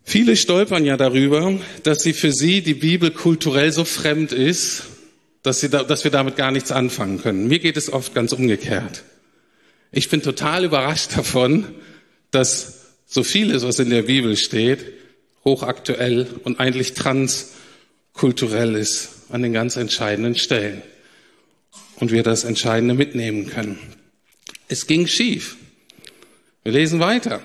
Viele 0.04 0.36
stolpern 0.36 0.86
ja 0.86 0.98
darüber, 0.98 1.60
dass 1.84 2.02
sie 2.02 2.14
für 2.14 2.32
sie 2.32 2.62
die 2.62 2.74
Bibel 2.74 3.12
kulturell 3.12 3.72
so 3.72 3.86
fremd 3.86 4.32
ist, 4.32 4.84
dass, 5.44 5.60
sie 5.60 5.70
da, 5.70 5.84
dass 5.84 6.04
wir 6.04 6.12
damit 6.12 6.36
gar 6.36 6.52
nichts 6.52 6.72
anfangen 6.72 7.22
können. 7.22 7.48
Mir 7.48 7.60
geht 7.60 7.78
es 7.78 7.92
oft 7.92 8.14
ganz 8.14 8.34
umgekehrt. 8.34 9.04
Ich 9.92 10.10
bin 10.10 10.22
total 10.22 10.66
überrascht 10.66 11.18
davon, 11.18 11.66
dass 12.32 12.94
so 13.06 13.24
vieles, 13.24 13.64
was 13.64 13.80
in 13.80 13.90
der 13.90 14.04
Bibel 14.04 14.38
steht, 14.38 14.80
hochaktuell 15.44 16.28
und 16.44 16.60
eigentlich 16.60 16.94
transkulturell 16.94 18.76
ist 18.76 19.10
an 19.30 19.42
den 19.42 19.54
ganz 19.54 19.76
entscheidenden 19.76 20.36
Stellen. 20.36 20.82
Und 21.96 22.12
wir 22.12 22.24
das 22.24 22.44
Entscheidende 22.44 22.96
mitnehmen 22.96 23.48
können. 23.48 23.78
Es 24.68 24.88
ging 24.88 25.08
schief. 25.08 25.58
Wir 26.64 26.72
lesen 26.72 27.00
weiter. 27.00 27.42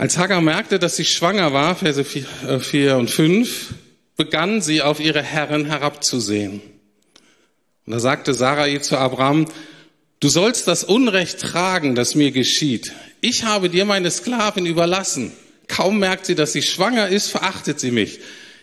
Als 0.00 0.16
Hagar 0.16 0.40
merkte, 0.40 0.78
dass 0.78 0.96
sie 0.96 1.04
schwanger 1.04 1.52
war, 1.52 1.76
Verse 1.76 2.02
4 2.04 2.24
äh, 2.72 2.92
und 2.94 3.10
5, 3.10 3.74
begann 4.16 4.62
sie 4.62 4.80
auf 4.80 4.98
ihre 4.98 5.22
Herren 5.22 5.66
herabzusehen. 5.66 6.62
Und 7.84 7.92
da 7.92 8.00
sagte 8.00 8.32
Sarai 8.32 8.78
zu 8.78 8.96
Abraham, 8.96 9.44
du 10.20 10.28
sollst 10.30 10.66
das 10.66 10.84
Unrecht 10.84 11.40
tragen, 11.40 11.94
das 11.94 12.14
mir 12.14 12.30
geschieht. 12.30 12.94
Ich 13.20 13.44
habe 13.44 13.68
dir 13.68 13.84
meine 13.84 14.10
Sklavin 14.10 14.64
überlassen. 14.64 15.32
Kaum 15.68 15.98
merkt 15.98 16.24
sie, 16.24 16.34
dass 16.34 16.54
sie 16.54 16.62
schwanger 16.62 17.08
ist, 17.08 17.28
verachtet 17.28 17.78
sie 17.78 17.90
mich. 17.90 18.20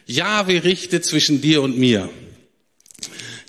Jahwe 0.08 0.64
richte 0.64 1.02
zwischen 1.02 1.40
dir 1.40 1.62
und 1.62 1.78
mir. 1.78 2.10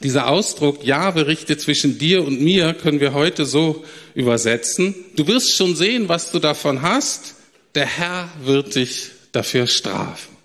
Dieser 0.02 0.28
Ausdruck, 0.28 0.84
Jahwe 0.84 1.26
richte 1.26 1.56
zwischen 1.56 1.98
dir 1.98 2.22
und 2.22 2.38
mir, 2.42 2.74
können 2.74 3.00
wir 3.00 3.14
heute 3.14 3.46
so 3.46 3.82
übersetzen. 4.14 4.94
Du 5.16 5.26
wirst 5.26 5.56
schon 5.56 5.74
sehen, 5.74 6.10
was 6.10 6.32
du 6.32 6.38
davon 6.38 6.82
hast 6.82 7.36
der 7.74 7.86
Herr 7.86 8.28
wird 8.40 8.74
dich 8.74 9.10
dafür 9.32 9.66
strafen. 9.66 10.36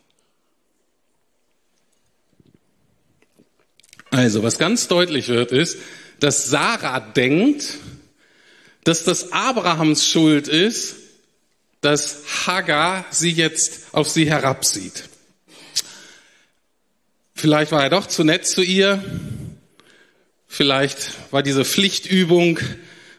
Also, 4.10 4.44
was 4.44 4.60
ganz 4.60 4.88
deutlich 4.88 5.28
wird, 5.28 5.52
ist, 5.52 5.78
dass 6.20 6.46
Sarah 6.46 7.00
denkt, 7.00 7.80
dass 8.84 9.04
das 9.04 9.32
Abrahams 9.32 10.08
Schuld 10.08 10.48
ist, 10.48 10.96
dass 11.82 12.24
Hagar 12.46 13.06
sie 13.10 13.32
jetzt 13.32 13.94
auf 13.94 14.08
sie 14.08 14.30
herabsieht. 14.30 15.10
Vielleicht 17.34 17.72
war 17.72 17.84
er 17.84 17.90
doch 17.90 18.08
zu 18.08 18.24
nett 18.24 18.46
zu 18.46 18.62
ihr. 18.62 19.04
Vielleicht 20.48 21.32
war 21.32 21.42
diese 21.42 21.66
Pflichtübung 21.66 22.60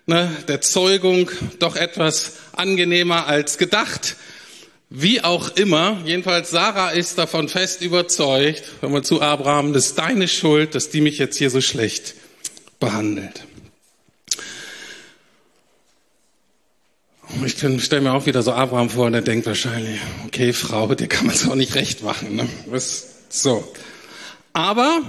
ne, 0.07 0.31
der 0.49 0.61
Zeugung 0.61 1.31
doch 1.59 1.77
etwas 1.77 2.35
angenehmer 2.59 3.27
als 3.27 3.59
gedacht. 3.59 4.17
Wie 4.91 5.23
auch 5.23 5.57
immer, 5.57 6.01
jedenfalls 6.05 6.51
Sarah 6.51 6.91
ist 6.91 7.19
davon 7.19 7.49
fest 7.49 7.83
überzeugt, 7.83 8.63
wenn 8.81 8.93
man 8.93 9.03
zu 9.03 9.21
Abraham, 9.21 9.73
das 9.73 9.87
ist 9.87 9.99
deine 9.99 10.29
Schuld, 10.29 10.75
dass 10.75 10.91
die 10.91 11.01
mich 11.01 11.19
jetzt 11.19 11.37
hier 11.37 11.51
so 11.51 11.61
schlecht 11.61 12.15
behandelt. 12.79 13.45
Ich 17.45 17.57
stelle 17.59 18.03
mir 18.03 18.13
auch 18.13 18.27
wieder 18.27 18.43
so 18.43 18.53
Abraham 18.53 18.91
vor 18.91 19.07
und 19.07 19.15
er 19.15 19.23
denkt 19.23 19.47
wahrscheinlich, 19.47 19.99
okay, 20.27 20.53
Frau, 20.53 20.95
dir 20.95 21.09
kann 21.09 21.27
man 21.27 21.35
es 21.35 21.49
auch 21.49 21.55
nicht 21.55 21.75
recht 21.75 22.03
machen. 22.03 22.37
Ne? 22.37 22.49
Was, 22.67 23.07
so. 23.29 23.67
Aber 24.53 25.03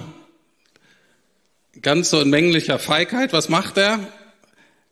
ganz 1.81 2.09
so 2.09 2.19
in 2.21 2.29
mänglicher 2.29 2.79
Feigheit, 2.79 3.33
was 3.33 3.49
macht 3.49 3.77
er? 3.77 3.99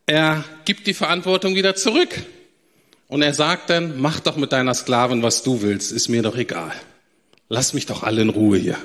Er 0.05 0.43
gibt 0.65 0.85
die 0.85 0.93
Verantwortung 0.93 1.55
wieder 1.55 1.75
zurück. 1.75 2.23
Und 3.07 3.21
er 3.21 3.33
sagt 3.33 3.69
dann, 3.69 3.99
mach 3.99 4.19
doch 4.19 4.37
mit 4.37 4.51
deiner 4.51 4.73
Sklavin, 4.73 5.23
was 5.23 5.43
du 5.43 5.61
willst, 5.61 5.91
ist 5.91 6.09
mir 6.09 6.21
doch 6.21 6.35
egal. 6.35 6.73
Lass 7.49 7.73
mich 7.73 7.85
doch 7.85 8.03
alle 8.03 8.21
in 8.21 8.29
Ruhe 8.29 8.57
hier. 8.57 8.77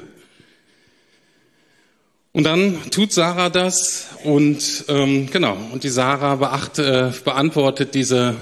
Und 2.33 2.45
dann 2.45 2.91
tut 2.91 3.13
Sarah 3.13 3.49
das 3.49 4.09
und 4.25 4.85
ähm, 4.89 5.29
genau, 5.31 5.57
und 5.73 5.83
die 5.83 5.89
Sarah 5.89 6.37
beacht, 6.37 6.79
äh, 6.79 7.11
beantwortet 7.25 7.95
diese 7.95 8.37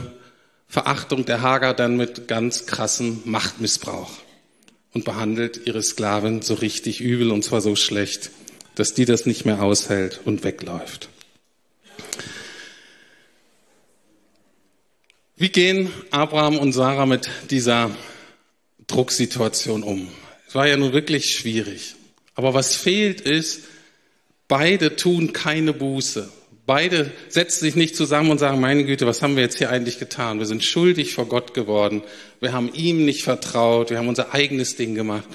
Verachtung 0.69 1.25
der 1.25 1.41
Hager 1.41 1.73
dann 1.73 1.97
mit 1.97 2.29
ganz 2.29 2.67
krassem 2.67 3.23
Machtmissbrauch 3.25 4.11
und 4.93 5.05
behandelt 5.05 5.61
ihre 5.67 5.83
Sklavin 5.83 6.43
so 6.43 6.55
richtig 6.55 7.01
übel 7.01 7.31
und 7.31 7.45
zwar 7.45 7.61
so 7.61 7.77
schlecht, 7.77 8.31
dass 8.75 8.93
die 8.93 9.05
das 9.05 9.25
nicht 9.25 9.47
mehr 9.47 9.63
aushält 9.63 10.21
und 10.25 10.45
wegläuft. 10.45 11.09
Wie 15.39 15.51
gehen 15.51 15.93
Abraham 16.11 16.57
und 16.57 16.73
Sarah 16.73 17.05
mit 17.05 17.29
dieser 17.51 17.95
Drucksituation 18.87 19.83
um? 19.83 20.09
Es 20.49 20.55
war 20.55 20.67
ja 20.67 20.79
nun 20.79 20.95
wirklich 20.95 21.31
schwierig. 21.37 21.95
Aber 22.35 22.55
was 22.55 22.75
fehlt 22.75 23.21
ist, 23.21 23.65
beide 24.49 24.97
tun 24.97 25.35
keine 25.35 25.75
Buße. 25.75 26.31
Beide 26.65 27.13
setzen 27.29 27.61
sich 27.61 27.77
nicht 27.77 27.97
zusammen 27.97 28.31
und 28.31 28.39
sagen, 28.39 28.61
meine 28.61 28.85
Güte, 28.85 29.07
was 29.07 29.21
haben 29.21 29.37
wir 29.37 29.43
jetzt 29.43 29.59
hier 29.59 29.69
eigentlich 29.69 29.99
getan? 29.99 30.39
Wir 30.39 30.47
sind 30.47 30.65
schuldig 30.65 31.13
vor 31.13 31.27
Gott 31.27 31.53
geworden. 31.53 32.03
Wir 32.41 32.55
haben 32.55 32.73
ihm 32.73 33.05
nicht 33.05 33.23
vertraut. 33.23 33.91
Wir 33.91 33.99
haben 33.99 34.09
unser 34.09 34.33
eigenes 34.33 34.77
Ding 34.77 34.95
gemacht. 34.95 35.29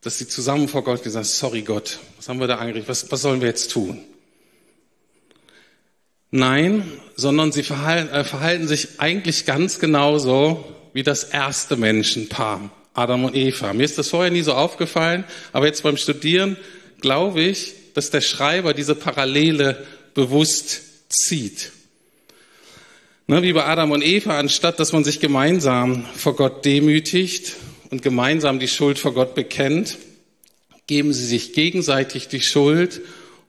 Dass 0.00 0.18
sie 0.18 0.28
zusammen 0.28 0.68
vor 0.68 0.84
Gott 0.84 1.02
gesagt, 1.02 1.26
sorry 1.26 1.62
Gott, 1.62 1.98
was 2.16 2.28
haben 2.28 2.38
wir 2.38 2.46
da 2.46 2.58
eigentlich? 2.58 2.86
Was, 2.86 3.10
was 3.10 3.20
sollen 3.20 3.40
wir 3.40 3.48
jetzt 3.48 3.72
tun? 3.72 3.98
Nein, 6.30 6.84
sondern 7.18 7.50
sie 7.50 7.64
verhalten, 7.64 8.14
äh, 8.14 8.22
verhalten 8.22 8.68
sich 8.68 8.88
eigentlich 8.98 9.44
ganz 9.44 9.80
genauso 9.80 10.64
wie 10.92 11.02
das 11.02 11.24
erste 11.24 11.76
Menschenpaar, 11.76 12.70
Adam 12.94 13.24
und 13.24 13.34
Eva. 13.34 13.72
Mir 13.72 13.82
ist 13.82 13.98
das 13.98 14.08
vorher 14.08 14.30
nie 14.30 14.42
so 14.42 14.54
aufgefallen, 14.54 15.24
aber 15.52 15.66
jetzt 15.66 15.82
beim 15.82 15.96
Studieren 15.96 16.56
glaube 17.00 17.40
ich, 17.40 17.74
dass 17.94 18.10
der 18.10 18.20
Schreiber 18.20 18.72
diese 18.72 18.94
Parallele 18.94 19.84
bewusst 20.14 20.80
zieht. 21.08 21.72
Ne, 23.26 23.42
wie 23.42 23.52
bei 23.52 23.64
Adam 23.64 23.90
und 23.90 24.04
Eva, 24.04 24.38
anstatt 24.38 24.78
dass 24.78 24.92
man 24.92 25.02
sich 25.02 25.18
gemeinsam 25.18 26.06
vor 26.14 26.36
Gott 26.36 26.64
demütigt 26.64 27.56
und 27.90 28.00
gemeinsam 28.00 28.60
die 28.60 28.68
Schuld 28.68 28.96
vor 28.96 29.12
Gott 29.12 29.34
bekennt, 29.34 29.98
geben 30.86 31.12
sie 31.12 31.26
sich 31.26 31.52
gegenseitig 31.52 32.28
die 32.28 32.40
Schuld 32.40 33.00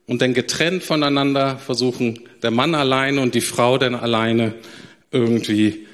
und 0.09 0.23
dann 0.23 0.33
getrennt 0.33 0.83
voneinander 0.83 1.59
versuchen, 1.59 2.21
der 2.41 2.49
Mann 2.49 2.73
alleine 2.73 3.21
und 3.21 3.35
die 3.35 3.41
Frau 3.41 3.77
dann 3.77 3.93
alleine 3.93 4.55
irgendwie 5.11 5.85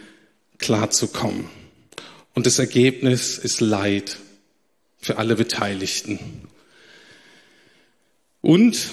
klarzukommen. 0.57 1.49
Und 2.33 2.45
das 2.45 2.57
Ergebnis 2.57 3.37
ist 3.37 3.59
Leid 3.59 4.15
für 4.99 5.17
alle 5.17 5.35
Beteiligten. 5.35 6.19
Und 8.39 8.87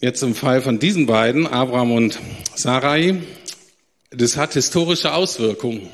jetzt 0.00 0.24
im 0.24 0.34
Fall 0.34 0.60
von 0.60 0.80
diesen 0.80 1.06
beiden, 1.06 1.46
Abraham 1.46 1.92
und 1.92 2.18
Sarai, 2.56 3.14
das 4.10 4.36
hat 4.36 4.54
historische 4.54 5.14
Auswirkungen. 5.14 5.88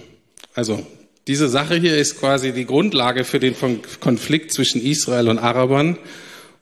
Also 0.54 0.86
diese 1.26 1.50
Sache 1.50 1.76
hier 1.76 1.98
ist 1.98 2.18
quasi 2.18 2.52
die 2.52 2.64
Grundlage 2.64 3.24
für 3.24 3.40
den 3.40 3.56
Konflikt 4.00 4.54
zwischen 4.54 4.80
Israel 4.80 5.28
und 5.28 5.38
Arabern 5.38 5.98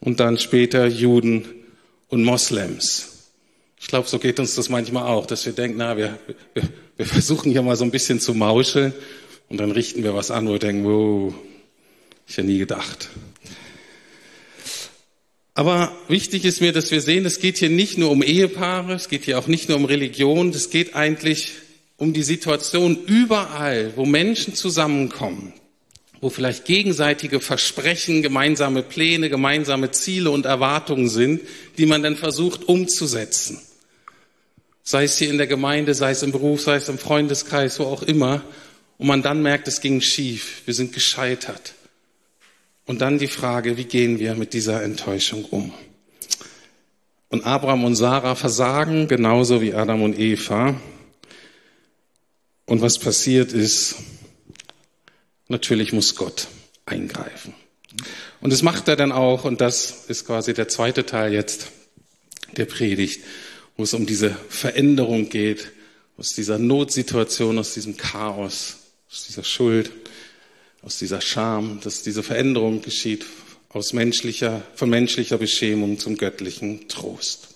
und 0.00 0.18
dann 0.18 0.38
später 0.38 0.88
Juden 0.88 1.61
und 2.12 2.24
Moslems. 2.24 3.30
Ich 3.80 3.86
glaube, 3.86 4.06
so 4.06 4.18
geht 4.18 4.38
uns 4.38 4.54
das 4.54 4.68
manchmal 4.68 5.04
auch, 5.04 5.24
dass 5.24 5.46
wir 5.46 5.54
denken, 5.54 5.78
na, 5.78 5.96
wir, 5.96 6.18
wir, 6.52 6.62
wir 6.98 7.06
versuchen 7.06 7.50
hier 7.50 7.62
mal 7.62 7.74
so 7.74 7.84
ein 7.84 7.90
bisschen 7.90 8.20
zu 8.20 8.34
mauscheln 8.34 8.92
und 9.48 9.58
dann 9.58 9.70
richten 9.70 10.04
wir 10.04 10.14
was 10.14 10.30
an, 10.30 10.46
wo 10.46 10.52
wir 10.52 10.58
denken, 10.58 10.84
wow, 10.84 11.34
ich 12.26 12.36
ja 12.36 12.42
nie 12.42 12.58
gedacht. 12.58 13.08
Aber 15.54 15.96
wichtig 16.08 16.44
ist 16.44 16.60
mir, 16.60 16.72
dass 16.72 16.90
wir 16.90 17.00
sehen, 17.00 17.24
es 17.24 17.40
geht 17.40 17.56
hier 17.56 17.70
nicht 17.70 17.96
nur 17.96 18.10
um 18.10 18.22
Ehepaare, 18.22 18.92
es 18.92 19.08
geht 19.08 19.24
hier 19.24 19.38
auch 19.38 19.46
nicht 19.46 19.70
nur 19.70 19.78
um 19.78 19.86
Religion, 19.86 20.50
es 20.50 20.68
geht 20.68 20.94
eigentlich 20.94 21.52
um 21.96 22.12
die 22.12 22.22
Situation 22.22 22.98
überall, 23.06 23.92
wo 23.96 24.04
Menschen 24.04 24.54
zusammenkommen 24.54 25.54
wo 26.22 26.30
vielleicht 26.30 26.66
gegenseitige 26.66 27.40
Versprechen, 27.40 28.22
gemeinsame 28.22 28.84
Pläne, 28.84 29.28
gemeinsame 29.28 29.90
Ziele 29.90 30.30
und 30.30 30.46
Erwartungen 30.46 31.08
sind, 31.08 31.40
die 31.78 31.84
man 31.84 32.04
dann 32.04 32.16
versucht 32.16 32.68
umzusetzen. 32.68 33.60
Sei 34.84 35.02
es 35.02 35.18
hier 35.18 35.30
in 35.30 35.36
der 35.36 35.48
Gemeinde, 35.48 35.94
sei 35.94 36.12
es 36.12 36.22
im 36.22 36.30
Beruf, 36.30 36.62
sei 36.62 36.76
es 36.76 36.88
im 36.88 36.96
Freundeskreis, 36.96 37.80
wo 37.80 37.84
auch 37.84 38.04
immer. 38.04 38.40
Und 38.98 39.08
man 39.08 39.22
dann 39.22 39.42
merkt, 39.42 39.66
es 39.66 39.80
ging 39.80 40.00
schief, 40.00 40.62
wir 40.64 40.74
sind 40.74 40.92
gescheitert. 40.92 41.74
Und 42.86 43.00
dann 43.00 43.18
die 43.18 43.26
Frage, 43.26 43.76
wie 43.76 43.84
gehen 43.84 44.20
wir 44.20 44.36
mit 44.36 44.52
dieser 44.52 44.80
Enttäuschung 44.84 45.44
um? 45.46 45.74
Und 47.30 47.44
Abraham 47.44 47.82
und 47.82 47.96
Sarah 47.96 48.36
versagen 48.36 49.08
genauso 49.08 49.60
wie 49.60 49.74
Adam 49.74 50.02
und 50.02 50.16
Eva. 50.16 50.80
Und 52.66 52.80
was 52.80 53.00
passiert 53.00 53.52
ist, 53.52 53.96
Natürlich 55.52 55.92
muss 55.92 56.14
Gott 56.14 56.48
eingreifen. 56.86 57.52
Und 58.40 58.54
das 58.54 58.62
macht 58.62 58.88
er 58.88 58.96
dann 58.96 59.12
auch, 59.12 59.44
und 59.44 59.60
das 59.60 60.06
ist 60.08 60.26
quasi 60.26 60.54
der 60.54 60.68
zweite 60.68 61.04
Teil 61.04 61.34
jetzt 61.34 61.68
der 62.56 62.64
Predigt. 62.64 63.22
wo 63.76 63.84
es 63.84 63.94
um 63.94 64.06
diese 64.06 64.30
Veränderung 64.48 65.28
geht, 65.28 65.72
aus 66.16 66.30
dieser 66.30 66.58
Notsituation, 66.58 67.58
aus 67.58 67.74
diesem 67.74 67.96
Chaos, 67.96 68.76
aus 69.10 69.26
dieser 69.26 69.44
Schuld, 69.44 69.90
aus 70.82 70.98
dieser 70.98 71.20
Scham, 71.20 71.80
dass 71.82 72.02
diese 72.02 72.22
Veränderung 72.22 72.82
geschieht 72.82 73.24
aus 73.70 73.92
menschlicher, 73.92 74.62
von 74.74 74.90
menschlicher 74.90 75.38
Beschämung 75.38 75.98
zum 75.98 76.16
göttlichen 76.16 76.88
Trost. 76.88 77.48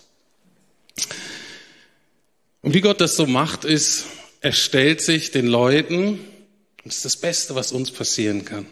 Und 2.63 2.75
wie 2.75 2.81
Gott 2.81 3.01
das 3.01 3.17
so 3.17 3.27
macht, 3.27 3.65
ist, 3.65 4.07
er 4.41 4.53
stellt 4.53 5.01
sich 5.03 5.31
den 5.31 5.47
Leuten, 5.47 6.19
das 6.89 6.97
ist 6.97 7.05
das 7.05 7.17
Beste, 7.17 7.55
was 7.55 7.73
uns 7.73 7.91
passieren 7.91 8.45
kann. 8.45 8.67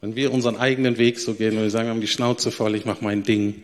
Wenn 0.00 0.14
wir 0.14 0.32
unseren 0.32 0.56
eigenen 0.56 0.98
Weg 0.98 1.18
so 1.18 1.34
gehen 1.34 1.56
und 1.56 1.62
wir 1.62 1.70
sagen, 1.70 1.86
wir 1.86 1.90
haben 1.90 2.00
die 2.00 2.06
Schnauze 2.06 2.52
voll, 2.52 2.74
ich 2.74 2.84
mache 2.84 3.02
mein 3.02 3.22
Ding, 3.22 3.62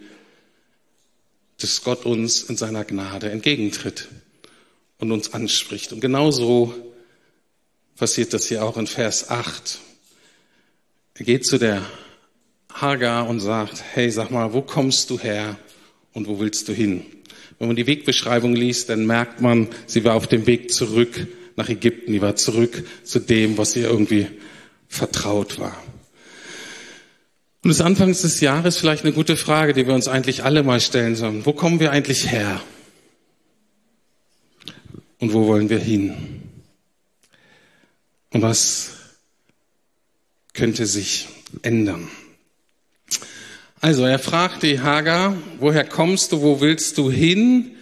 dass 1.59 1.85
Gott 1.85 2.05
uns 2.05 2.43
in 2.43 2.57
seiner 2.57 2.85
Gnade 2.85 3.31
entgegentritt 3.31 4.09
und 4.99 5.13
uns 5.13 5.33
anspricht. 5.33 5.93
Und 5.93 6.01
genauso 6.01 6.75
passiert 7.97 8.33
das 8.33 8.47
hier 8.47 8.65
auch 8.65 8.77
in 8.77 8.87
Vers 8.87 9.31
8. 9.31 9.79
Er 11.15 11.25
geht 11.25 11.47
zu 11.47 11.59
der 11.59 11.83
Hagar 12.73 13.29
und 13.29 13.41
sagt, 13.41 13.85
hey, 13.93 14.11
sag 14.11 14.31
mal, 14.31 14.53
wo 14.53 14.63
kommst 14.63 15.11
du 15.11 15.19
her 15.21 15.57
und 16.13 16.27
wo 16.27 16.41
willst 16.41 16.67
du 16.69 16.73
hin? 16.73 17.05
Wenn 17.59 17.69
man 17.69 17.77
die 17.77 17.87
Wegbeschreibung 17.87 18.57
liest, 18.57 18.89
dann 18.89 19.07
merkt 19.07 19.41
man, 19.41 19.69
sie 19.87 20.03
war 20.03 20.15
auf 20.15 20.27
dem 20.27 20.47
Weg 20.47 20.73
zurück 20.73 21.29
nach 21.57 21.69
Ägypten, 21.69 22.13
die 22.13 22.23
war 22.23 22.37
zurück 22.37 22.85
zu 23.05 23.19
dem, 23.19 23.59
was 23.59 23.77
ihr 23.77 23.89
irgendwie 23.89 24.27
vertraut 24.89 25.59
war. 25.59 25.77
Und 27.65 27.71
es 27.71 27.77
ist 27.79 27.83
Anfangs 27.83 28.23
des 28.23 28.41
Jahres 28.41 28.77
vielleicht 28.77 29.05
eine 29.05 29.13
gute 29.13 29.37
Frage, 29.37 29.73
die 29.73 29.87
wir 29.87 29.95
uns 29.95 30.09
eigentlich 30.09 30.43
alle 30.43 30.63
mal 30.65 30.81
stellen 30.81 31.15
sollen. 31.15 31.47
Wo 31.47 31.53
kommen 31.53 31.79
wir 31.79 31.93
eigentlich 31.93 32.31
her? 32.31 32.61
Und 35.19 35.33
wo 35.33 35.47
wollen 35.47 35.71
wir 35.71 35.79
hin? 35.79 36.43
Und 38.31 38.43
was 38.43 38.91
könnte 40.55 40.87
sich 40.87 41.29
ändern? 41.63 42.09
Also 43.81 44.05
er 44.05 44.19
fragt 44.19 44.63
die 44.63 44.81
Hagar, 44.81 45.37
woher 45.59 45.85
kommst 45.85 46.33
du, 46.33 46.41
wo 46.41 46.61
willst 46.61 46.99
du 46.99 47.11
hin? 47.11 47.77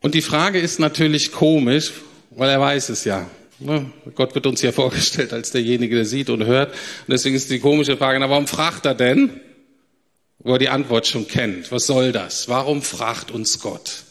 Und 0.00 0.14
die 0.14 0.22
Frage 0.22 0.58
ist 0.58 0.80
natürlich 0.80 1.30
komisch, 1.30 1.92
weil 2.36 2.50
er 2.50 2.60
weiß 2.60 2.88
es 2.90 3.04
ja. 3.04 3.26
Ne? 3.58 3.90
Gott 4.14 4.34
wird 4.34 4.46
uns 4.46 4.62
ja 4.62 4.72
vorgestellt 4.72 5.32
als 5.32 5.50
derjenige, 5.50 5.94
der 5.96 6.04
sieht 6.04 6.30
und 6.30 6.44
hört. 6.44 6.72
Und 6.72 7.10
deswegen 7.12 7.36
ist 7.36 7.50
die 7.50 7.60
komische 7.60 7.96
Frage, 7.96 8.18
na, 8.18 8.28
warum 8.28 8.46
fragt 8.46 8.86
er 8.86 8.94
denn? 8.94 9.40
Wo 10.38 10.54
er 10.54 10.58
die 10.58 10.68
Antwort 10.68 11.06
schon 11.06 11.28
kennt. 11.28 11.70
Was 11.70 11.86
soll 11.86 12.10
das? 12.10 12.48
Warum 12.48 12.82
fragt 12.82 13.30
uns 13.30 13.60
Gott? 13.60 14.02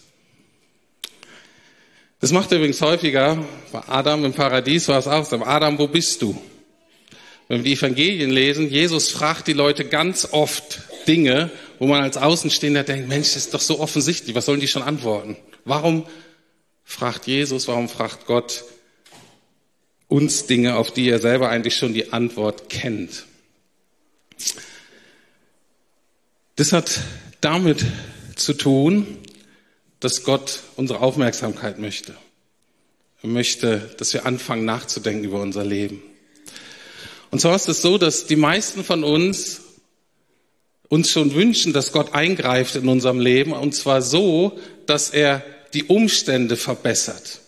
Das 2.22 2.32
macht 2.32 2.51
er 2.51 2.60
übrigens 2.60 2.82
häufiger. 2.82 3.44
Bei 3.72 3.82
Adam 3.88 4.24
im 4.24 4.34
Paradies 4.34 4.88
war 4.88 5.00
es 5.00 5.08
auch 5.08 5.25
so. 5.25 5.44
Adam, 5.44 5.78
wo 5.78 5.88
bist 5.88 6.22
du? 6.22 6.40
Wenn 7.48 7.58
wir 7.58 7.63
die 7.66 7.74
Evangelien 7.74 8.32
lesen, 8.32 8.70
Jesus 8.70 9.10
fragt 9.10 9.48
die 9.48 9.54
Leute 9.54 9.84
ganz 9.84 10.30
oft 10.32 10.80
Dinge, 11.08 11.50
wo 11.80 11.88
man 11.88 12.01
als 12.01 12.16
Außenstehender 12.16 12.84
denkt, 12.84 13.10
Mensch, 13.10 13.34
das 13.34 13.46
ist 13.46 13.54
doch 13.54 13.60
so 13.60 13.80
offensichtlich. 13.80 14.36
Was 14.36 14.46
sollen 14.46 14.62
die 14.62 14.70
schon 14.70 14.84
antworten? 14.84 15.36
Warum 15.66 16.06
fragt 16.84 17.28
Jesus, 17.28 17.68
warum 17.68 17.90
fragt 17.90 18.26
Gott 18.26 18.64
uns 20.12 20.46
Dinge, 20.46 20.76
auf 20.76 20.92
die 20.92 21.10
er 21.10 21.20
selber 21.20 21.50
eigentlich 21.50 21.78
schon 21.78 21.94
die 21.94 22.12
Antwort 22.12 22.70
kennt. 22.70 23.26
Das 26.58 26.74
hat 26.74 27.00
damit 27.40 27.86
zu 28.36 28.54
tun, 28.54 29.18
dass 30.02 30.24
Gott 30.24 30.60
unsere 30.76 31.00
Aufmerksamkeit 31.00 31.80
möchte. 31.80 32.14
Er 33.24 33.30
möchte, 33.30 33.96
dass 33.98 34.14
wir 34.14 34.26
anfangen 34.26 34.66
nachzudenken 34.66 35.24
über 35.24 35.42
unser 35.42 35.64
Leben. 35.64 36.02
Und 37.30 37.39
zwar 37.39 37.56
ist 37.56 37.70
es 37.70 37.82
so, 37.82 37.98
dass 37.98 38.26
die 38.26 38.36
meisten 38.36 38.84
von 38.84 39.06
uns 39.06 39.62
uns 40.89 41.10
schon 41.10 41.34
wünschen, 41.34 41.72
dass 41.72 41.94
Gott 41.94 42.13
eingreift 42.13 42.76
in 42.76 42.89
unserem 42.89 43.22
Leben, 43.22 43.54
und 43.54 43.74
zwar 43.74 44.02
so, 44.02 44.60
dass 44.88 45.10
er 45.10 45.41
die 45.73 45.86
Umstände 45.86 46.57
verbessert, 46.57 47.39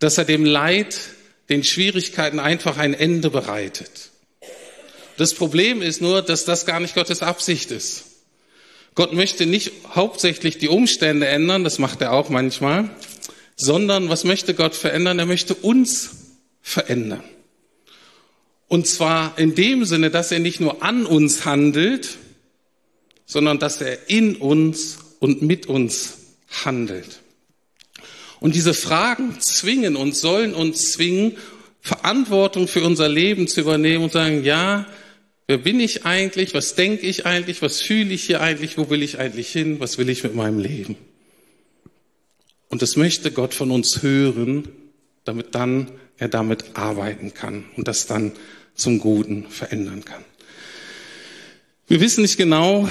dass 0.00 0.18
er 0.18 0.24
dem 0.24 0.44
Leid 0.44 0.98
den 1.48 1.64
Schwierigkeiten 1.64 2.40
einfach 2.40 2.78
ein 2.78 2.94
Ende 2.94 3.30
bereitet. 3.30 4.10
Das 5.16 5.34
Problem 5.34 5.82
ist 5.82 6.00
nur, 6.00 6.22
dass 6.22 6.44
das 6.44 6.66
gar 6.66 6.80
nicht 6.80 6.94
Gottes 6.94 7.22
Absicht 7.22 7.70
ist. 7.70 8.04
Gott 8.94 9.12
möchte 9.12 9.46
nicht 9.46 9.72
hauptsächlich 9.94 10.58
die 10.58 10.68
Umstände 10.68 11.26
ändern, 11.26 11.64
das 11.64 11.78
macht 11.78 12.00
er 12.00 12.12
auch 12.12 12.28
manchmal, 12.28 12.90
sondern 13.56 14.08
was 14.08 14.24
möchte 14.24 14.54
Gott 14.54 14.74
verändern? 14.74 15.18
Er 15.18 15.26
möchte 15.26 15.54
uns 15.54 16.10
verändern. 16.62 17.22
Und 18.68 18.86
zwar 18.86 19.38
in 19.38 19.54
dem 19.54 19.84
Sinne, 19.84 20.10
dass 20.10 20.32
er 20.32 20.40
nicht 20.40 20.60
nur 20.60 20.82
an 20.82 21.06
uns 21.06 21.44
handelt, 21.44 22.16
sondern 23.26 23.58
dass 23.58 23.80
er 23.80 24.08
in 24.08 24.36
uns 24.36 24.98
und 25.20 25.42
mit 25.42 25.66
uns 25.66 26.14
handelt. 26.64 27.20
Und 28.44 28.54
diese 28.54 28.74
Fragen 28.74 29.40
zwingen 29.40 29.96
uns, 29.96 30.20
sollen 30.20 30.52
uns 30.52 30.92
zwingen, 30.92 31.38
Verantwortung 31.80 32.68
für 32.68 32.82
unser 32.84 33.08
Leben 33.08 33.48
zu 33.48 33.62
übernehmen 33.62 34.04
und 34.04 34.12
sagen, 34.12 34.44
ja, 34.44 34.84
wer 35.46 35.56
bin 35.56 35.80
ich 35.80 36.04
eigentlich? 36.04 36.52
Was 36.52 36.74
denke 36.74 37.06
ich 37.06 37.24
eigentlich? 37.24 37.62
Was 37.62 37.80
fühle 37.80 38.12
ich 38.12 38.24
hier 38.24 38.42
eigentlich? 38.42 38.76
Wo 38.76 38.90
will 38.90 39.02
ich 39.02 39.18
eigentlich 39.18 39.50
hin? 39.50 39.80
Was 39.80 39.96
will 39.96 40.10
ich 40.10 40.22
mit 40.24 40.34
meinem 40.34 40.58
Leben? 40.58 40.96
Und 42.68 42.82
das 42.82 42.96
möchte 42.96 43.30
Gott 43.30 43.54
von 43.54 43.70
uns 43.70 44.02
hören, 44.02 44.68
damit 45.24 45.54
dann 45.54 45.92
er 46.18 46.28
damit 46.28 46.76
arbeiten 46.76 47.32
kann 47.32 47.64
und 47.78 47.88
das 47.88 48.06
dann 48.06 48.32
zum 48.74 48.98
Guten 48.98 49.48
verändern 49.48 50.04
kann. 50.04 50.22
Wir 51.86 51.98
wissen 52.02 52.20
nicht 52.20 52.36
genau, 52.36 52.90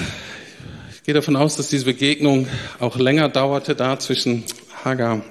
ich 0.92 1.04
gehe 1.04 1.14
davon 1.14 1.36
aus, 1.36 1.54
dass 1.54 1.68
diese 1.68 1.84
Begegnung 1.84 2.48
auch 2.80 2.98
länger 2.98 3.28
dauerte 3.28 3.76
da 3.76 4.00
zwischen 4.00 4.42
Hagar 4.84 5.22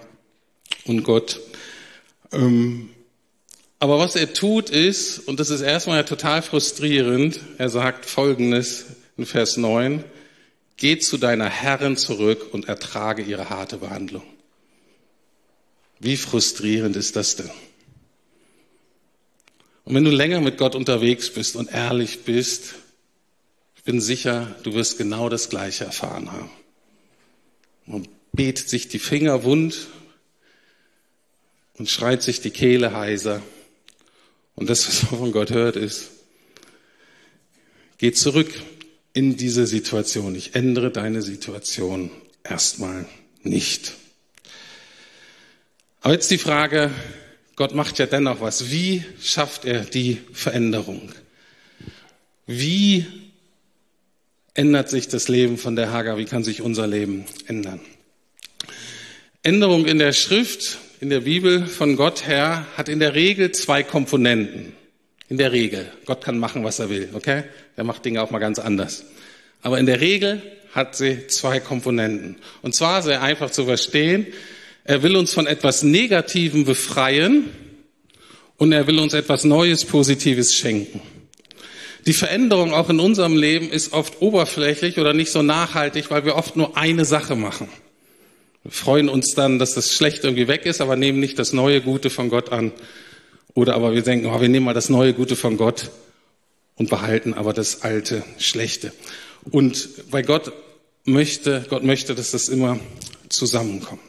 und 0.85 1.03
Gott. 1.03 1.39
Ähm, 2.31 2.89
aber 3.79 3.99
was 3.99 4.15
er 4.15 4.33
tut 4.33 4.69
ist, 4.69 5.19
und 5.19 5.39
das 5.39 5.49
ist 5.49 5.61
erstmal 5.61 6.05
total 6.05 6.41
frustrierend, 6.41 7.39
er 7.57 7.69
sagt 7.69 8.05
Folgendes 8.05 8.85
in 9.17 9.25
Vers 9.25 9.57
9, 9.57 10.03
geh 10.77 10.97
zu 10.99 11.17
deiner 11.17 11.49
Herrin 11.49 11.97
zurück 11.97 12.53
und 12.53 12.69
ertrage 12.69 13.23
ihre 13.23 13.49
harte 13.49 13.77
Behandlung. 13.77 14.23
Wie 15.99 16.17
frustrierend 16.17 16.95
ist 16.95 17.15
das 17.15 17.35
denn? 17.35 17.51
Und 19.85 19.95
wenn 19.95 20.05
du 20.05 20.11
länger 20.11 20.39
mit 20.39 20.57
Gott 20.57 20.75
unterwegs 20.75 21.29
bist 21.29 21.55
und 21.55 21.71
ehrlich 21.71 22.23
bist, 22.23 22.75
ich 23.75 23.83
bin 23.83 23.99
sicher, 23.99 24.55
du 24.63 24.73
wirst 24.73 24.97
genau 24.97 25.27
das 25.27 25.49
Gleiche 25.49 25.83
erfahren 25.83 26.31
haben. 26.31 26.49
Man 27.85 28.07
betet 28.31 28.69
sich 28.69 28.87
die 28.87 28.99
Finger 28.99 29.43
wund 29.43 29.87
und 31.77 31.89
schreit 31.89 32.23
sich 32.23 32.41
die 32.41 32.51
Kehle 32.51 32.95
heiser. 32.95 33.41
Und 34.55 34.69
das, 34.69 34.87
was 34.87 35.11
man 35.11 35.19
von 35.19 35.31
Gott 35.31 35.51
hört, 35.51 35.75
ist, 35.75 36.11
geh 37.97 38.11
zurück 38.11 38.53
in 39.13 39.37
diese 39.37 39.67
Situation. 39.67 40.35
Ich 40.35 40.55
ändere 40.55 40.91
deine 40.91 41.21
Situation 41.21 42.11
erstmal 42.43 43.05
nicht. 43.41 43.93
Aber 46.01 46.13
jetzt 46.13 46.31
die 46.31 46.37
Frage, 46.37 46.91
Gott 47.55 47.73
macht 47.73 47.99
ja 47.99 48.05
dennoch 48.05 48.41
was. 48.41 48.71
Wie 48.71 49.03
schafft 49.21 49.65
er 49.65 49.81
die 49.81 50.19
Veränderung? 50.33 51.11
Wie 52.45 53.05
ändert 54.53 54.89
sich 54.89 55.07
das 55.07 55.27
Leben 55.27 55.57
von 55.57 55.75
der 55.75 55.91
Hagar? 55.91 56.17
Wie 56.17 56.25
kann 56.25 56.43
sich 56.43 56.61
unser 56.61 56.87
Leben 56.87 57.25
ändern? 57.47 57.79
Änderung 59.43 59.85
in 59.85 59.99
der 59.99 60.13
Schrift 60.13 60.79
in 61.03 61.09
der 61.09 61.19
Bibel 61.19 61.65
von 61.65 61.97
Gott 61.97 62.27
her 62.27 62.65
hat 62.77 62.87
in 62.87 63.01
der 63.01 63.13
Regel 63.13 63.51
zwei 63.51 63.83
Komponenten. 63.83 64.71
In 65.27 65.37
der 65.37 65.51
Regel. 65.51 65.91
Gott 66.05 66.23
kann 66.23 66.39
machen, 66.39 66.63
was 66.63 66.79
er 66.79 66.89
will, 66.89 67.09
okay? 67.11 67.43
Er 67.75 67.83
macht 67.83 68.05
Dinge 68.05 68.21
auch 68.21 68.31
mal 68.31 68.39
ganz 68.39 68.57
anders. 68.57 69.03
Aber 69.61 69.79
in 69.79 69.85
der 69.85 69.99
Regel 69.99 70.41
hat 70.71 70.95
sie 70.95 71.27
zwei 71.27 71.59
Komponenten. 71.59 72.37
Und 72.61 72.73
zwar 72.73 73.01
sehr 73.01 73.21
einfach 73.21 73.51
zu 73.51 73.65
verstehen. 73.65 74.27
Er 74.85 75.03
will 75.03 75.17
uns 75.17 75.33
von 75.33 75.45
etwas 75.45 75.83
Negativem 75.83 76.63
befreien 76.63 77.49
und 78.55 78.71
er 78.71 78.87
will 78.87 78.99
uns 78.99 79.13
etwas 79.13 79.43
Neues, 79.43 79.83
Positives 79.83 80.55
schenken. 80.55 81.01
Die 82.05 82.13
Veränderung 82.13 82.73
auch 82.73 82.89
in 82.89 83.01
unserem 83.01 83.35
Leben 83.35 83.69
ist 83.69 83.91
oft 83.91 84.21
oberflächlich 84.21 84.97
oder 84.99 85.11
nicht 85.11 85.33
so 85.33 85.41
nachhaltig, 85.41 86.11
weil 86.11 86.23
wir 86.23 86.37
oft 86.37 86.55
nur 86.55 86.77
eine 86.77 87.03
Sache 87.03 87.35
machen. 87.35 87.67
Freuen 88.67 89.09
uns 89.09 89.35
dann, 89.35 89.59
dass 89.59 89.73
das 89.73 89.93
Schlechte 89.93 90.27
irgendwie 90.27 90.47
weg 90.47 90.65
ist, 90.65 90.79
aber 90.79 90.95
nehmen 90.95 91.19
nicht 91.19 91.37
das 91.37 91.51
neue 91.53 91.81
Gute 91.81 92.09
von 92.09 92.29
Gott 92.29 92.51
an. 92.51 92.71
Oder 93.53 93.75
aber 93.75 93.93
wir 93.93 94.01
denken, 94.01 94.27
oh, 94.27 94.39
wir 94.39 94.49
nehmen 94.49 94.65
mal 94.65 94.73
das 94.73 94.89
neue 94.89 95.13
Gute 95.13 95.35
von 95.35 95.57
Gott 95.57 95.91
und 96.75 96.89
behalten 96.89 97.33
aber 97.33 97.53
das 97.53 97.81
alte 97.81 98.23
Schlechte. 98.39 98.93
Und 99.51 99.89
weil 100.09 100.23
Gott 100.23 100.51
möchte, 101.05 101.65
Gott 101.69 101.83
möchte, 101.83 102.15
dass 102.15 102.31
das 102.31 102.47
immer 102.47 102.79
zusammenkommt. 103.29 104.01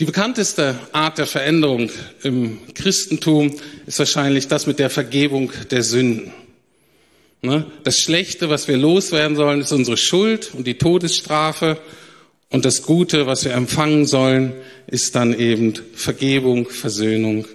Die 0.00 0.04
bekannteste 0.04 0.78
Art 0.92 1.18
der 1.18 1.26
Veränderung 1.26 1.90
im 2.22 2.60
Christentum 2.74 3.56
ist 3.86 3.98
wahrscheinlich 3.98 4.46
das 4.46 4.66
mit 4.66 4.78
der 4.78 4.90
Vergebung 4.90 5.52
der 5.70 5.82
Sünden. 5.82 6.32
Ne? 7.42 7.66
Das 7.82 7.98
Schlechte, 7.98 8.48
was 8.48 8.68
wir 8.68 8.76
loswerden 8.76 9.36
sollen, 9.36 9.60
ist 9.60 9.72
unsere 9.72 9.96
Schuld 9.96 10.54
und 10.54 10.66
die 10.66 10.78
Todesstrafe. 10.78 11.80
Und 12.50 12.64
das 12.64 12.82
Gute, 12.82 13.26
was 13.26 13.44
wir 13.44 13.52
empfangen 13.52 14.06
sollen, 14.06 14.54
ist 14.86 15.14
dann 15.14 15.38
eben 15.38 15.74
Vergebung, 15.94 16.68
Versöhnung, 16.68 17.46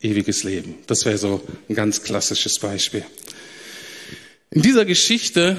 ewiges 0.00 0.44
Leben. 0.44 0.76
Das 0.86 1.04
wäre 1.04 1.18
so 1.18 1.42
ein 1.68 1.74
ganz 1.74 2.02
klassisches 2.02 2.58
Beispiel. 2.60 3.04
In 4.50 4.62
dieser 4.62 4.84
Geschichte 4.84 5.56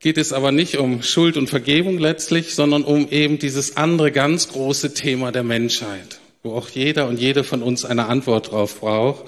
geht 0.00 0.16
es 0.16 0.32
aber 0.32 0.52
nicht 0.52 0.78
um 0.78 1.02
Schuld 1.02 1.36
und 1.36 1.50
Vergebung 1.50 1.98
letztlich, 1.98 2.54
sondern 2.54 2.82
um 2.82 3.08
eben 3.10 3.38
dieses 3.38 3.76
andere 3.76 4.10
ganz 4.10 4.48
große 4.48 4.94
Thema 4.94 5.30
der 5.30 5.42
Menschheit, 5.42 6.20
wo 6.42 6.52
auch 6.54 6.70
jeder 6.70 7.08
und 7.08 7.20
jede 7.20 7.44
von 7.44 7.62
uns 7.62 7.84
eine 7.84 8.06
Antwort 8.06 8.52
drauf 8.52 8.80
braucht. 8.80 9.26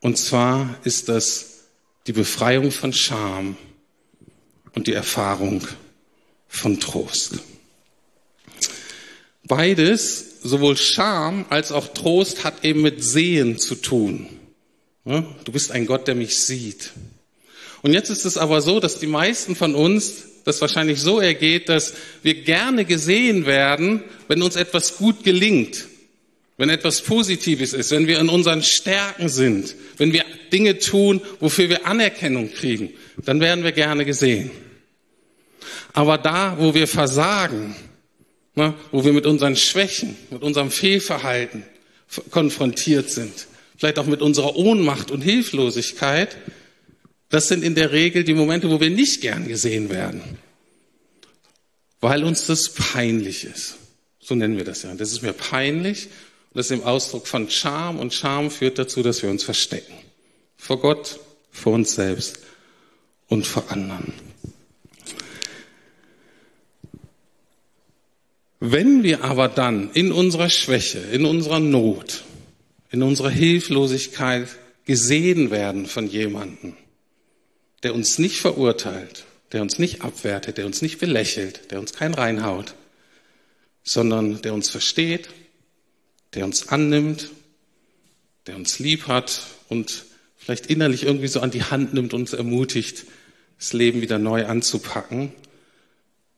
Und 0.00 0.16
zwar 0.16 0.78
ist 0.84 1.08
das 1.08 1.64
die 2.06 2.12
Befreiung 2.12 2.70
von 2.70 2.92
Scham 2.92 3.56
und 4.74 4.86
die 4.86 4.92
Erfahrung 4.92 5.66
von 6.46 6.78
Trost. 6.78 7.40
Beides, 9.54 10.38
sowohl 10.42 10.78
Scham 10.78 11.44
als 11.50 11.72
auch 11.72 11.88
Trost, 11.88 12.42
hat 12.42 12.64
eben 12.64 12.80
mit 12.80 13.04
Sehen 13.04 13.58
zu 13.58 13.74
tun. 13.74 14.26
Du 15.04 15.52
bist 15.52 15.72
ein 15.72 15.84
Gott, 15.84 16.08
der 16.08 16.14
mich 16.14 16.38
sieht. 16.38 16.92
Und 17.82 17.92
jetzt 17.92 18.08
ist 18.08 18.24
es 18.24 18.38
aber 18.38 18.62
so, 18.62 18.80
dass 18.80 18.98
die 18.98 19.06
meisten 19.06 19.54
von 19.54 19.74
uns 19.74 20.22
das 20.46 20.62
wahrscheinlich 20.62 21.02
so 21.02 21.20
ergeht, 21.20 21.68
dass 21.68 21.92
wir 22.22 22.32
gerne 22.32 22.86
gesehen 22.86 23.44
werden, 23.44 24.02
wenn 24.26 24.40
uns 24.40 24.56
etwas 24.56 24.96
gut 24.96 25.22
gelingt, 25.22 25.84
wenn 26.56 26.70
etwas 26.70 27.02
Positives 27.02 27.74
ist, 27.74 27.90
wenn 27.90 28.06
wir 28.06 28.20
in 28.20 28.30
unseren 28.30 28.62
Stärken 28.62 29.28
sind, 29.28 29.74
wenn 29.98 30.14
wir 30.14 30.24
Dinge 30.50 30.78
tun, 30.78 31.20
wofür 31.40 31.68
wir 31.68 31.86
Anerkennung 31.86 32.50
kriegen, 32.54 32.94
dann 33.22 33.40
werden 33.40 33.64
wir 33.64 33.72
gerne 33.72 34.06
gesehen. 34.06 34.50
Aber 35.92 36.16
da, 36.16 36.56
wo 36.58 36.72
wir 36.72 36.88
versagen, 36.88 37.76
ne, 38.54 38.74
wo 38.90 39.04
wir 39.04 39.12
mit 39.12 39.26
unseren 39.26 39.56
Schwächen, 39.56 40.16
mit 40.30 40.42
unserem 40.42 40.70
Fehlverhalten 40.70 41.64
konfrontiert 42.30 43.10
sind, 43.10 43.46
vielleicht 43.76 43.98
auch 43.98 44.06
mit 44.06 44.22
unserer 44.22 44.56
Ohnmacht 44.56 45.10
und 45.10 45.22
Hilflosigkeit, 45.22 46.36
das 47.28 47.48
sind 47.48 47.64
in 47.64 47.74
der 47.74 47.92
Regel 47.92 48.24
die 48.24 48.34
Momente, 48.34 48.70
wo 48.70 48.80
wir 48.80 48.90
nicht 48.90 49.22
gern 49.22 49.48
gesehen 49.48 49.88
werden, 49.88 50.20
weil 52.00 52.24
uns 52.24 52.46
das 52.46 52.68
peinlich 52.68 53.44
ist. 53.44 53.76
So 54.20 54.34
nennen 54.34 54.56
wir 54.56 54.64
das 54.64 54.82
ja. 54.82 54.94
Das 54.94 55.12
ist 55.12 55.22
mir 55.22 55.32
peinlich 55.32 56.06
und 56.50 56.58
das 56.58 56.66
ist 56.66 56.72
im 56.72 56.84
Ausdruck 56.84 57.26
von 57.26 57.48
Scham 57.48 57.98
und 57.98 58.12
Scham 58.12 58.50
führt 58.50 58.78
dazu, 58.78 59.02
dass 59.02 59.22
wir 59.22 59.30
uns 59.30 59.42
verstecken. 59.42 59.94
Vor 60.56 60.78
Gott, 60.78 61.18
vor 61.50 61.72
uns 61.72 61.94
selbst 61.94 62.38
und 63.28 63.46
vor 63.46 63.70
anderen. 63.70 64.12
Wenn 68.64 69.02
wir 69.02 69.24
aber 69.24 69.48
dann 69.48 69.90
in 69.90 70.12
unserer 70.12 70.48
Schwäche, 70.48 71.00
in 71.00 71.24
unserer 71.24 71.58
Not, 71.58 72.22
in 72.92 73.02
unserer 73.02 73.28
Hilflosigkeit 73.28 74.46
gesehen 74.84 75.50
werden 75.50 75.86
von 75.86 76.06
jemandem, 76.06 76.76
der 77.82 77.92
uns 77.92 78.20
nicht 78.20 78.40
verurteilt, 78.40 79.24
der 79.50 79.62
uns 79.62 79.80
nicht 79.80 80.02
abwertet, 80.02 80.58
der 80.58 80.66
uns 80.66 80.80
nicht 80.80 81.00
belächelt, 81.00 81.72
der 81.72 81.80
uns 81.80 81.92
kein 81.92 82.14
reinhaut, 82.14 82.76
sondern 83.82 84.42
der 84.42 84.54
uns 84.54 84.70
versteht, 84.70 85.28
der 86.34 86.44
uns 86.44 86.68
annimmt, 86.68 87.30
der 88.46 88.54
uns 88.54 88.78
lieb 88.78 89.08
hat 89.08 89.40
und 89.70 90.04
vielleicht 90.36 90.66
innerlich 90.66 91.02
irgendwie 91.02 91.26
so 91.26 91.40
an 91.40 91.50
die 91.50 91.64
Hand 91.64 91.94
nimmt 91.94 92.14
und 92.14 92.20
uns 92.20 92.32
ermutigt, 92.32 93.06
das 93.58 93.72
Leben 93.72 94.02
wieder 94.02 94.20
neu 94.20 94.46
anzupacken, 94.46 95.32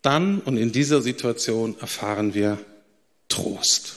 dann 0.05 0.41
und 0.41 0.57
in 0.57 0.73
dieser 0.73 1.03
Situation 1.03 1.77
erfahren 1.81 2.35
wir 2.35 2.59
Trost. 3.29 3.97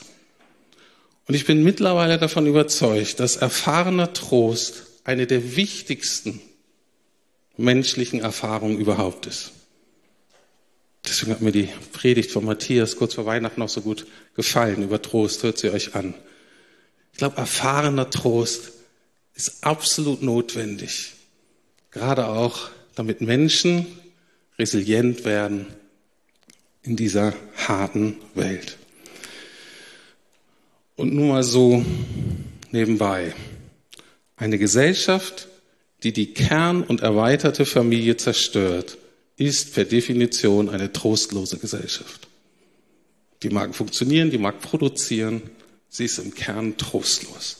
Und 1.26 1.34
ich 1.34 1.44
bin 1.44 1.62
mittlerweile 1.62 2.18
davon 2.18 2.46
überzeugt, 2.46 3.20
dass 3.20 3.36
erfahrener 3.36 4.14
Trost 4.14 4.84
eine 5.04 5.26
der 5.26 5.56
wichtigsten 5.56 6.40
menschlichen 7.56 8.20
Erfahrung 8.20 8.78
überhaupt 8.78 9.26
ist. 9.26 9.52
Deswegen 11.04 11.32
hat 11.32 11.42
mir 11.42 11.52
die 11.52 11.68
Predigt 11.92 12.30
von 12.30 12.44
Matthias 12.44 12.96
kurz 12.96 13.14
vor 13.14 13.26
Weihnachten 13.26 13.60
noch 13.60 13.68
so 13.68 13.82
gut 13.82 14.06
gefallen. 14.34 14.82
Über 14.82 15.02
Trost 15.02 15.42
hört 15.42 15.58
sie 15.58 15.70
euch 15.70 15.94
an. 15.94 16.14
Ich 17.12 17.18
glaube, 17.18 17.36
erfahrener 17.36 18.08
Trost 18.10 18.72
ist 19.34 19.64
absolut 19.64 20.22
notwendig. 20.22 21.14
Gerade 21.90 22.28
auch, 22.28 22.70
damit 22.94 23.20
Menschen 23.20 23.86
resilient 24.58 25.24
werden 25.24 25.66
in 26.88 26.96
dieser 26.96 27.34
harten 27.54 28.16
Welt. 28.34 28.78
Und 30.96 31.12
nur 31.12 31.28
mal 31.28 31.42
so 31.42 31.84
nebenbei. 32.72 33.34
Eine 34.36 34.58
Gesellschaft, 34.58 35.48
die 36.02 36.12
die 36.12 36.32
Kern- 36.32 36.82
und 36.82 37.02
erweiterte 37.02 37.66
Familie 37.66 38.16
zerstört, 38.16 38.96
ist 39.36 39.74
per 39.74 39.84
Definition 39.84 40.70
eine 40.70 40.92
trostlose 40.92 41.58
Gesellschaft. 41.58 42.26
Die 43.42 43.50
mag 43.50 43.74
funktionieren, 43.74 44.30
die 44.30 44.38
mag 44.38 44.60
produzieren, 44.60 45.42
sie 45.88 46.06
ist 46.06 46.18
im 46.18 46.34
Kern 46.34 46.76
trostlos. 46.76 47.58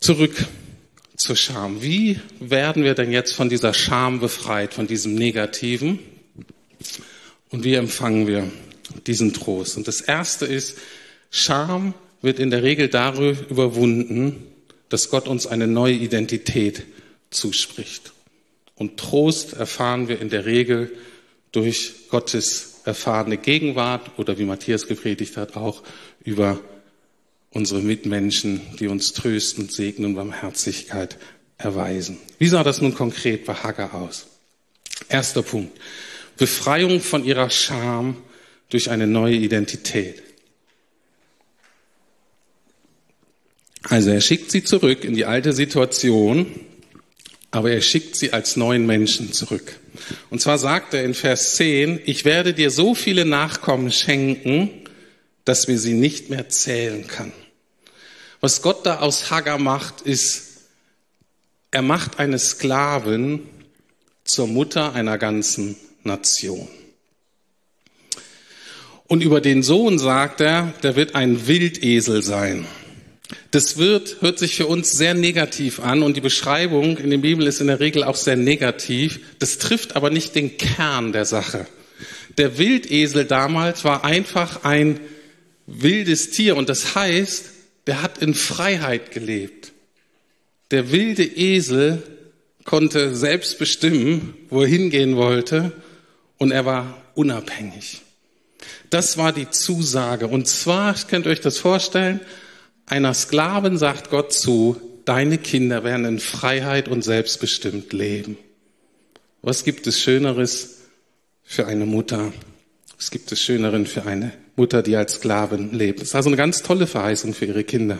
Zurück 0.00 0.46
zur 1.18 1.36
Scham. 1.36 1.82
Wie 1.82 2.20
werden 2.40 2.84
wir 2.84 2.94
denn 2.94 3.12
jetzt 3.12 3.34
von 3.34 3.48
dieser 3.48 3.74
Scham 3.74 4.20
befreit, 4.20 4.72
von 4.72 4.86
diesem 4.86 5.14
Negativen? 5.14 5.98
Und 7.50 7.64
wie 7.64 7.74
empfangen 7.74 8.26
wir 8.26 8.50
diesen 9.06 9.32
Trost? 9.32 9.76
Und 9.76 9.88
das 9.88 10.00
Erste 10.00 10.46
ist, 10.46 10.78
Scham 11.30 11.92
wird 12.22 12.38
in 12.38 12.50
der 12.50 12.62
Regel 12.62 12.88
darüber 12.88 13.36
überwunden, 13.50 14.44
dass 14.88 15.10
Gott 15.10 15.28
uns 15.28 15.46
eine 15.46 15.66
neue 15.66 15.94
Identität 15.94 16.84
zuspricht. 17.30 18.12
Und 18.76 18.96
Trost 18.96 19.54
erfahren 19.54 20.08
wir 20.08 20.20
in 20.20 20.30
der 20.30 20.46
Regel 20.46 20.92
durch 21.52 22.08
Gottes 22.10 22.80
erfahrene 22.84 23.36
Gegenwart 23.36 24.18
oder 24.18 24.38
wie 24.38 24.44
Matthias 24.44 24.86
gepredigt 24.86 25.36
hat, 25.36 25.56
auch 25.56 25.82
über 26.24 26.60
unsere 27.50 27.80
Mitmenschen, 27.80 28.60
die 28.78 28.88
uns 28.88 29.12
trösten, 29.12 29.68
segnen 29.68 30.06
und 30.06 30.14
Barmherzigkeit 30.14 31.16
erweisen. 31.56 32.18
Wie 32.38 32.48
sah 32.48 32.62
das 32.62 32.80
nun 32.80 32.94
konkret 32.94 33.44
bei 33.44 33.54
Hagar 33.54 33.94
aus? 33.94 34.26
Erster 35.08 35.42
Punkt. 35.42 35.76
Befreiung 36.36 37.00
von 37.00 37.24
ihrer 37.24 37.50
Scham 37.50 38.16
durch 38.68 38.90
eine 38.90 39.06
neue 39.06 39.34
Identität. 39.34 40.22
Also 43.82 44.10
er 44.10 44.20
schickt 44.20 44.50
sie 44.50 44.62
zurück 44.64 45.04
in 45.04 45.14
die 45.14 45.24
alte 45.24 45.52
Situation, 45.52 46.46
aber 47.50 47.70
er 47.70 47.80
schickt 47.80 48.16
sie 48.16 48.32
als 48.32 48.56
neuen 48.56 48.86
Menschen 48.86 49.32
zurück. 49.32 49.78
Und 50.30 50.40
zwar 50.40 50.58
sagt 50.58 50.94
er 50.94 51.04
in 51.04 51.14
Vers 51.14 51.56
10, 51.56 52.00
ich 52.04 52.24
werde 52.24 52.52
dir 52.52 52.70
so 52.70 52.94
viele 52.94 53.24
Nachkommen 53.24 53.90
schenken, 53.90 54.70
dass 55.48 55.66
wir 55.66 55.78
sie 55.78 55.94
nicht 55.94 56.28
mehr 56.28 56.50
zählen 56.50 57.06
kann. 57.06 57.32
Was 58.42 58.60
Gott 58.60 58.84
da 58.84 58.98
aus 58.98 59.30
Hagar 59.30 59.56
macht, 59.56 60.02
ist, 60.02 60.42
er 61.70 61.80
macht 61.80 62.18
eine 62.18 62.38
Sklavin 62.38 63.48
zur 64.24 64.46
Mutter 64.46 64.92
einer 64.92 65.16
ganzen 65.16 65.76
Nation. 66.04 66.68
Und 69.06 69.22
über 69.22 69.40
den 69.40 69.62
Sohn 69.62 69.98
sagt 69.98 70.42
er, 70.42 70.74
der 70.82 70.96
wird 70.96 71.14
ein 71.14 71.46
Wildesel 71.46 72.22
sein. 72.22 72.66
Das 73.50 73.78
wird, 73.78 74.20
hört 74.20 74.38
sich 74.38 74.54
für 74.54 74.66
uns 74.66 74.92
sehr 74.92 75.14
negativ 75.14 75.80
an 75.80 76.02
und 76.02 76.14
die 76.18 76.20
Beschreibung 76.20 76.98
in 76.98 77.08
der 77.08 77.16
Bibel 77.16 77.46
ist 77.46 77.62
in 77.62 77.68
der 77.68 77.80
Regel 77.80 78.04
auch 78.04 78.16
sehr 78.16 78.36
negativ. 78.36 79.18
Das 79.38 79.56
trifft 79.56 79.96
aber 79.96 80.10
nicht 80.10 80.34
den 80.34 80.58
Kern 80.58 81.12
der 81.12 81.24
Sache. 81.24 81.66
Der 82.36 82.58
Wildesel 82.58 83.24
damals 83.24 83.82
war 83.84 84.04
einfach 84.04 84.64
ein 84.64 85.00
wildes 85.68 86.30
Tier 86.30 86.56
und 86.56 86.68
das 86.68 86.94
heißt, 86.94 87.44
der 87.86 88.02
hat 88.02 88.18
in 88.18 88.34
Freiheit 88.34 89.12
gelebt. 89.12 89.72
Der 90.70 90.90
wilde 90.90 91.24
Esel 91.24 92.02
konnte 92.64 93.14
selbst 93.14 93.58
bestimmen, 93.58 94.34
wo 94.48 94.62
er 94.62 94.68
hingehen 94.68 95.16
wollte 95.16 95.72
und 96.38 96.50
er 96.50 96.64
war 96.64 97.02
unabhängig. 97.14 98.02
Das 98.90 99.18
war 99.18 99.32
die 99.32 99.50
Zusage. 99.50 100.26
Und 100.26 100.48
zwar, 100.48 100.94
könnt 101.06 101.26
ihr 101.26 101.32
euch 101.32 101.40
das 101.40 101.58
vorstellen, 101.58 102.20
einer 102.86 103.12
Sklaven 103.12 103.76
sagt 103.76 104.10
Gott 104.10 104.32
zu, 104.32 104.80
deine 105.04 105.38
Kinder 105.38 105.84
werden 105.84 106.06
in 106.06 106.18
Freiheit 106.18 106.88
und 106.88 107.02
selbstbestimmt 107.02 107.92
leben. 107.92 108.38
Was 109.42 109.64
gibt 109.64 109.86
es 109.86 110.00
Schöneres 110.00 110.78
für 111.44 111.66
eine 111.66 111.86
Mutter, 111.86 112.32
Es 112.98 113.10
gibt 113.10 113.30
es 113.30 113.40
Schöneren 113.40 113.86
für 113.86 114.04
eine 114.04 114.32
Mutter, 114.58 114.82
die 114.82 114.96
als 114.96 115.14
Sklavin 115.14 115.72
lebt. 115.72 116.00
Das 116.00 116.08
ist 116.08 116.14
also 116.14 116.28
eine 116.28 116.36
ganz 116.36 116.62
tolle 116.62 116.86
Verheißung 116.86 117.32
für 117.32 117.46
ihre 117.46 117.64
Kinder. 117.64 117.98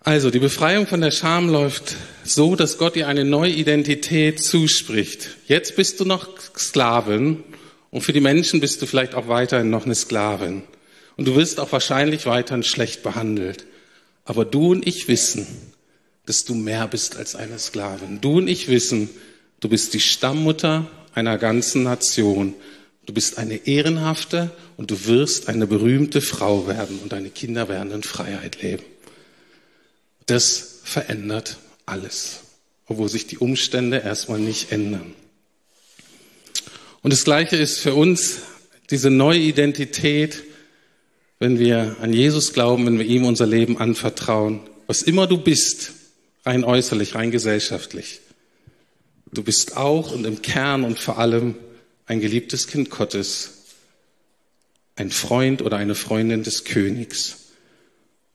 Also, 0.00 0.30
die 0.30 0.38
Befreiung 0.38 0.86
von 0.86 1.00
der 1.00 1.10
Scham 1.10 1.48
läuft 1.48 1.96
so, 2.22 2.54
dass 2.54 2.78
Gott 2.78 2.94
ihr 2.94 3.08
eine 3.08 3.24
neue 3.24 3.50
Identität 3.50 4.40
zuspricht. 4.40 5.30
Jetzt 5.48 5.74
bist 5.74 5.98
du 5.98 6.04
noch 6.04 6.28
Sklavin 6.56 7.42
und 7.90 8.02
für 8.02 8.12
die 8.12 8.20
Menschen 8.20 8.60
bist 8.60 8.80
du 8.80 8.86
vielleicht 8.86 9.14
auch 9.14 9.26
weiterhin 9.26 9.70
noch 9.70 9.84
eine 9.84 9.96
Sklavin. 9.96 10.62
Und 11.16 11.26
du 11.26 11.34
wirst 11.34 11.58
auch 11.58 11.72
wahrscheinlich 11.72 12.26
weiterhin 12.26 12.62
schlecht 12.62 13.02
behandelt. 13.02 13.64
Aber 14.24 14.44
du 14.44 14.72
und 14.72 14.86
ich 14.86 15.08
wissen, 15.08 15.46
dass 16.26 16.44
du 16.44 16.54
mehr 16.54 16.86
bist 16.88 17.16
als 17.16 17.34
eine 17.34 17.58
Sklavin. 17.58 18.20
Du 18.20 18.38
und 18.38 18.48
ich 18.48 18.68
wissen, 18.68 19.08
du 19.60 19.68
bist 19.68 19.94
die 19.94 20.00
Stammmutter 20.00 20.86
einer 21.14 21.38
ganzen 21.38 21.84
Nation. 21.84 22.54
Du 23.06 23.14
bist 23.14 23.38
eine 23.38 23.66
ehrenhafte 23.66 24.50
und 24.76 24.90
du 24.90 25.06
wirst 25.06 25.48
eine 25.48 25.66
berühmte 25.66 26.20
Frau 26.20 26.66
werden 26.66 26.98
und 27.02 27.12
deine 27.12 27.30
Kinder 27.30 27.68
werden 27.68 27.92
in 27.92 28.02
Freiheit 28.02 28.60
leben 28.60 28.82
das 30.26 30.80
verändert 30.82 31.58
alles, 31.86 32.40
obwohl 32.86 33.08
sich 33.08 33.26
die 33.26 33.38
Umstände 33.38 33.98
erstmal 33.98 34.40
nicht 34.40 34.72
ändern. 34.72 35.14
Und 37.02 37.12
das 37.12 37.24
Gleiche 37.24 37.56
ist 37.56 37.78
für 37.78 37.94
uns 37.94 38.38
diese 38.90 39.10
neue 39.10 39.38
Identität, 39.38 40.42
wenn 41.38 41.58
wir 41.58 41.96
an 42.00 42.12
Jesus 42.12 42.52
glauben, 42.52 42.86
wenn 42.86 42.98
wir 42.98 43.06
ihm 43.06 43.24
unser 43.24 43.46
Leben 43.46 43.78
anvertrauen. 43.78 44.60
Was 44.86 45.02
immer 45.02 45.26
du 45.26 45.38
bist, 45.38 45.92
rein 46.44 46.64
äußerlich, 46.64 47.14
rein 47.14 47.30
gesellschaftlich, 47.30 48.20
du 49.32 49.42
bist 49.42 49.76
auch 49.76 50.12
und 50.12 50.26
im 50.26 50.42
Kern 50.42 50.82
und 50.82 50.98
vor 50.98 51.18
allem 51.18 51.54
ein 52.06 52.20
geliebtes 52.20 52.68
Kind 52.68 52.90
Gottes, 52.90 53.50
ein 54.96 55.10
Freund 55.10 55.62
oder 55.62 55.76
eine 55.76 55.94
Freundin 55.94 56.42
des 56.42 56.64
Königs 56.64 57.48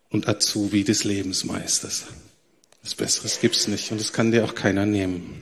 und 0.10 0.28
Azubi 0.28 0.84
des 0.84 1.04
Lebensmeisters. 1.04 2.06
Was 2.84 2.96
Besseres 2.96 3.40
gibt's 3.40 3.68
nicht 3.68 3.92
und 3.92 4.00
das 4.00 4.14
kann 4.14 4.32
dir 4.32 4.46
auch 4.46 4.56
keiner 4.56 4.86
nehmen. 4.86 5.42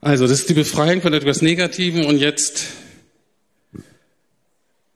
Also, 0.00 0.26
das 0.26 0.40
ist 0.40 0.48
die 0.48 0.54
Befreiung 0.54 1.02
von 1.02 1.12
etwas 1.12 1.42
Negativem 1.42 2.06
und 2.06 2.18
jetzt 2.18 2.66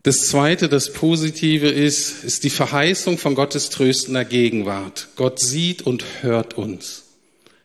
das 0.05 0.27
zweite, 0.27 0.69
das 0.69 0.93
Positive 0.93 1.69
ist, 1.69 2.25
ist 2.25 2.43
die 2.43 2.51
Verheißung 2.51 3.19
von 3.19 3.37
Gottes 3.37 3.71
tröstender 3.71 4.25
Gegenwart. 4.25 5.09
Gott 5.15 5.39
sieht 5.39 5.83
und 5.83 6.05
hört 6.23 6.55
uns. 6.55 7.05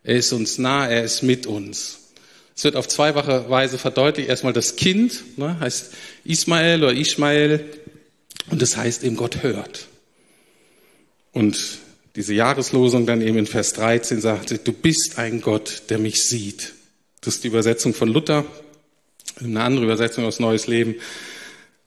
Er 0.03 0.17
ist 0.17 0.33
uns 0.33 0.59
nah, 0.59 0.87
er 0.87 1.03
ist 1.03 1.23
mit 1.23 1.47
uns. 1.47 2.06
Es 2.57 2.63
wird 2.63 2.75
auf 2.75 2.87
zweifache 2.87 3.51
Weise 3.51 3.77
verdeutlicht. 3.77 4.29
Erstmal 4.29 4.51
das 4.51 4.75
Kind, 4.75 5.37
ne, 5.37 5.59
heißt 5.59 5.93
Ismael 6.25 6.83
oder 6.83 6.91
Ishmael, 6.91 7.63
und 8.49 8.63
das 8.63 8.75
heißt 8.75 9.03
eben, 9.03 9.15
Gott 9.15 9.43
hört. 9.43 9.87
Und 11.33 11.77
diese 12.15 12.33
Jahreslosung 12.33 13.05
dann 13.05 13.21
eben 13.21 13.37
in 13.37 13.45
Vers 13.45 13.73
13 13.73 14.21
sagte, 14.21 14.57
du 14.57 14.73
bist 14.73 15.19
ein 15.19 15.41
Gott, 15.41 15.83
der 15.89 15.99
mich 15.99 16.23
sieht. 16.23 16.73
Das 17.21 17.35
ist 17.35 17.43
die 17.43 17.49
Übersetzung 17.49 17.93
von 17.93 18.09
Luther. 18.09 18.43
Eine 19.39 19.61
andere 19.61 19.85
Übersetzung 19.85 20.25
aus 20.25 20.39
Neues 20.39 20.65
Leben 20.65 20.95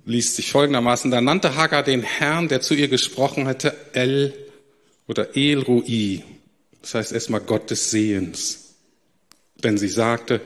liest 0.04 0.36
sich 0.36 0.52
folgendermaßen. 0.52 1.10
Da 1.10 1.20
nannte 1.20 1.56
Hagar 1.56 1.82
den 1.82 2.02
Herrn, 2.02 2.46
der 2.46 2.60
zu 2.60 2.74
ihr 2.74 2.86
gesprochen 2.86 3.48
hatte, 3.48 3.74
El 3.92 4.32
oder 5.08 5.36
El 5.36 5.62
Rui. 5.62 6.22
Das 6.80 6.94
heißt 6.94 7.12
erstmal 7.12 7.40
Gott 7.40 7.70
des 7.70 7.90
Sehens. 7.90 8.69
Denn 9.62 9.78
sie 9.78 9.88
sagte, 9.88 10.40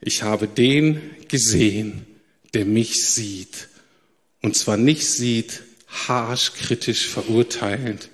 ich 0.00 0.22
habe 0.22 0.48
den 0.48 1.00
gesehen, 1.28 2.06
der 2.54 2.64
mich 2.64 3.06
sieht. 3.06 3.68
Und 4.42 4.56
zwar 4.56 4.76
nicht 4.76 5.06
sieht, 5.06 5.62
harsch, 5.88 6.52
kritisch, 6.54 7.06
verurteilend, 7.06 8.08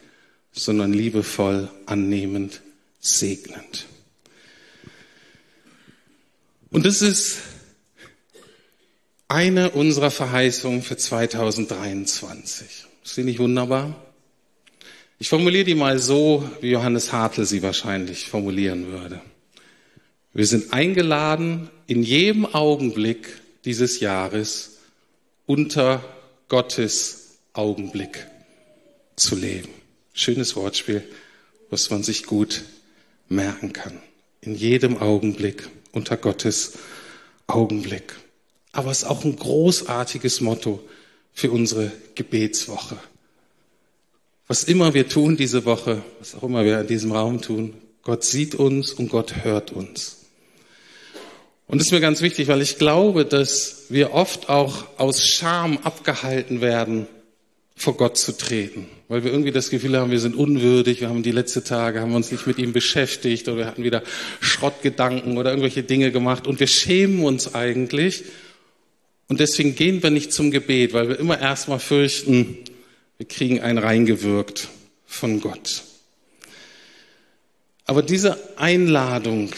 sondern 0.53 0.93
liebevoll, 0.93 1.71
annehmend, 1.87 2.61
segnend. 3.01 3.87
Und 6.71 6.85
das 6.85 7.01
ist 7.01 7.39
eine 9.29 9.71
unserer 9.71 10.11
Verheißungen 10.11 10.83
für 10.83 10.97
2023. 10.97 12.87
Ist 13.05 13.17
die 13.17 13.25
nicht 13.25 13.39
wunderbar? 13.39 14.05
Ich 15.19 15.29
formuliere 15.29 15.65
die 15.65 15.75
mal 15.75 15.99
so, 15.99 16.49
wie 16.61 16.71
Johannes 16.71 17.13
Hartl 17.13 17.45
sie 17.45 17.63
wahrscheinlich 17.63 18.29
formulieren 18.29 18.93
würde. 18.93 19.21
Wir 20.33 20.47
sind 20.47 20.73
eingeladen, 20.73 21.71
in 21.87 22.03
jedem 22.03 22.47
Augenblick 22.47 23.41
dieses 23.65 24.01
Jahres 24.01 24.79
unter 25.47 26.05
Gottes 26.49 27.39
Augenblick 27.55 28.27
zu 29.17 29.37
leben. 29.37 29.71
Schönes 30.13 30.55
Wortspiel, 30.55 31.03
was 31.71 31.91
man 31.91 32.03
sich 32.03 32.25
gut 32.25 32.65
merken 33.29 33.73
kann. 33.73 34.01
In 34.41 34.55
jedem 34.55 34.99
Augenblick 34.99 35.69
unter 35.93 36.17
Gottes 36.17 36.75
Augenblick. 37.47 38.15
Aber 38.73 38.91
es 38.91 39.03
ist 39.03 39.09
auch 39.09 39.25
ein 39.25 39.37
großartiges 39.37 40.41
Motto 40.41 40.83
für 41.33 41.51
unsere 41.51 41.91
Gebetswoche. 42.15 42.99
Was 44.47 44.65
immer 44.65 44.95
wir 44.95 45.09
tun 45.09 45.37
diese 45.37 45.65
Woche, 45.65 46.03
was 46.19 46.35
auch 46.35 46.43
immer 46.43 46.65
wir 46.65 46.81
in 46.81 46.87
diesem 46.87 47.13
Raum 47.13 47.43
tun, 47.43 47.75
Gott 48.03 48.25
sieht 48.25 48.55
uns 48.55 48.93
und 48.93 49.11
Gott 49.11 49.45
hört 49.45 49.73
uns. 49.73 50.18
Und 51.69 51.79
das 51.79 51.89
ist 51.89 51.93
mir 51.93 52.01
ganz 52.01 52.23
wichtig, 52.23 52.49
weil 52.49 52.63
ich 52.63 52.79
glaube, 52.79 53.27
dass 53.27 53.85
wir 53.91 54.15
oft 54.15 54.49
auch 54.49 54.87
aus 54.97 55.27
Scham 55.27 55.79
abgehalten 55.79 56.63
werden, 56.63 57.07
vor 57.77 57.97
Gott 57.97 58.17
zu 58.17 58.37
treten. 58.37 58.89
Weil 59.09 59.23
wir 59.23 59.31
irgendwie 59.31 59.53
das 59.53 59.71
Gefühl 59.71 59.97
haben, 59.97 60.11
wir 60.11 60.19
sind 60.19 60.35
unwürdig, 60.35 61.01
wir 61.01 61.11
haben 61.11 61.23
die 61.23 61.31
letzten 61.31 61.65
Tage, 61.65 62.01
haben 62.01 62.15
uns 62.15 62.33
nicht 62.33 62.47
mit 62.47 62.59
ihm 62.59 62.73
beschäftigt 62.73 63.49
oder 63.49 63.59
wir 63.59 63.67
hatten 63.67 63.85
wieder 63.85 64.03
Schrottgedanken 64.41 65.39
oder 65.39 65.51
irgendwelche 65.51 65.83
Dinge 65.83 66.11
gemacht 66.11 66.47
und 66.47 66.59
wir 66.59 66.67
schämen 66.67 67.23
uns 67.23 67.55
eigentlich. 67.55 68.25
Und 69.29 69.39
deswegen 69.41 69.75
gehen 69.75 70.03
wir 70.03 70.11
nicht 70.11 70.33
zum 70.33 70.51
Gebet, 70.51 70.95
weil 70.95 71.11
wir 71.11 71.21
immer 71.21 71.39
erstmal 71.39 71.79
fürchten, 71.79 72.59
wir 73.19 73.29
kriegen 73.29 73.61
einen 73.61 73.79
reingewirkt 73.79 74.69
von 75.07 75.41
Gott. 75.41 75.83
Aber 77.85 78.03
diese 78.03 78.39
Einladung, 78.59 79.51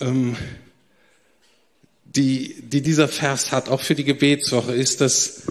ähm, 0.00 0.36
die, 2.16 2.54
die 2.62 2.82
dieser 2.82 3.08
Vers 3.08 3.52
hat, 3.52 3.68
auch 3.68 3.80
für 3.80 3.94
die 3.94 4.04
Gebetswoche, 4.04 4.72
ist, 4.74 5.00
dass 5.00 5.42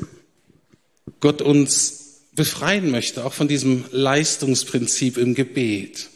Gott 1.20 1.42
uns 1.42 2.24
befreien 2.34 2.92
möchte, 2.92 3.24
auch 3.24 3.34
von 3.34 3.48
diesem 3.48 3.86
Leistungsprinzip 3.92 5.18
im 5.18 5.36
Gebet, 5.36 6.10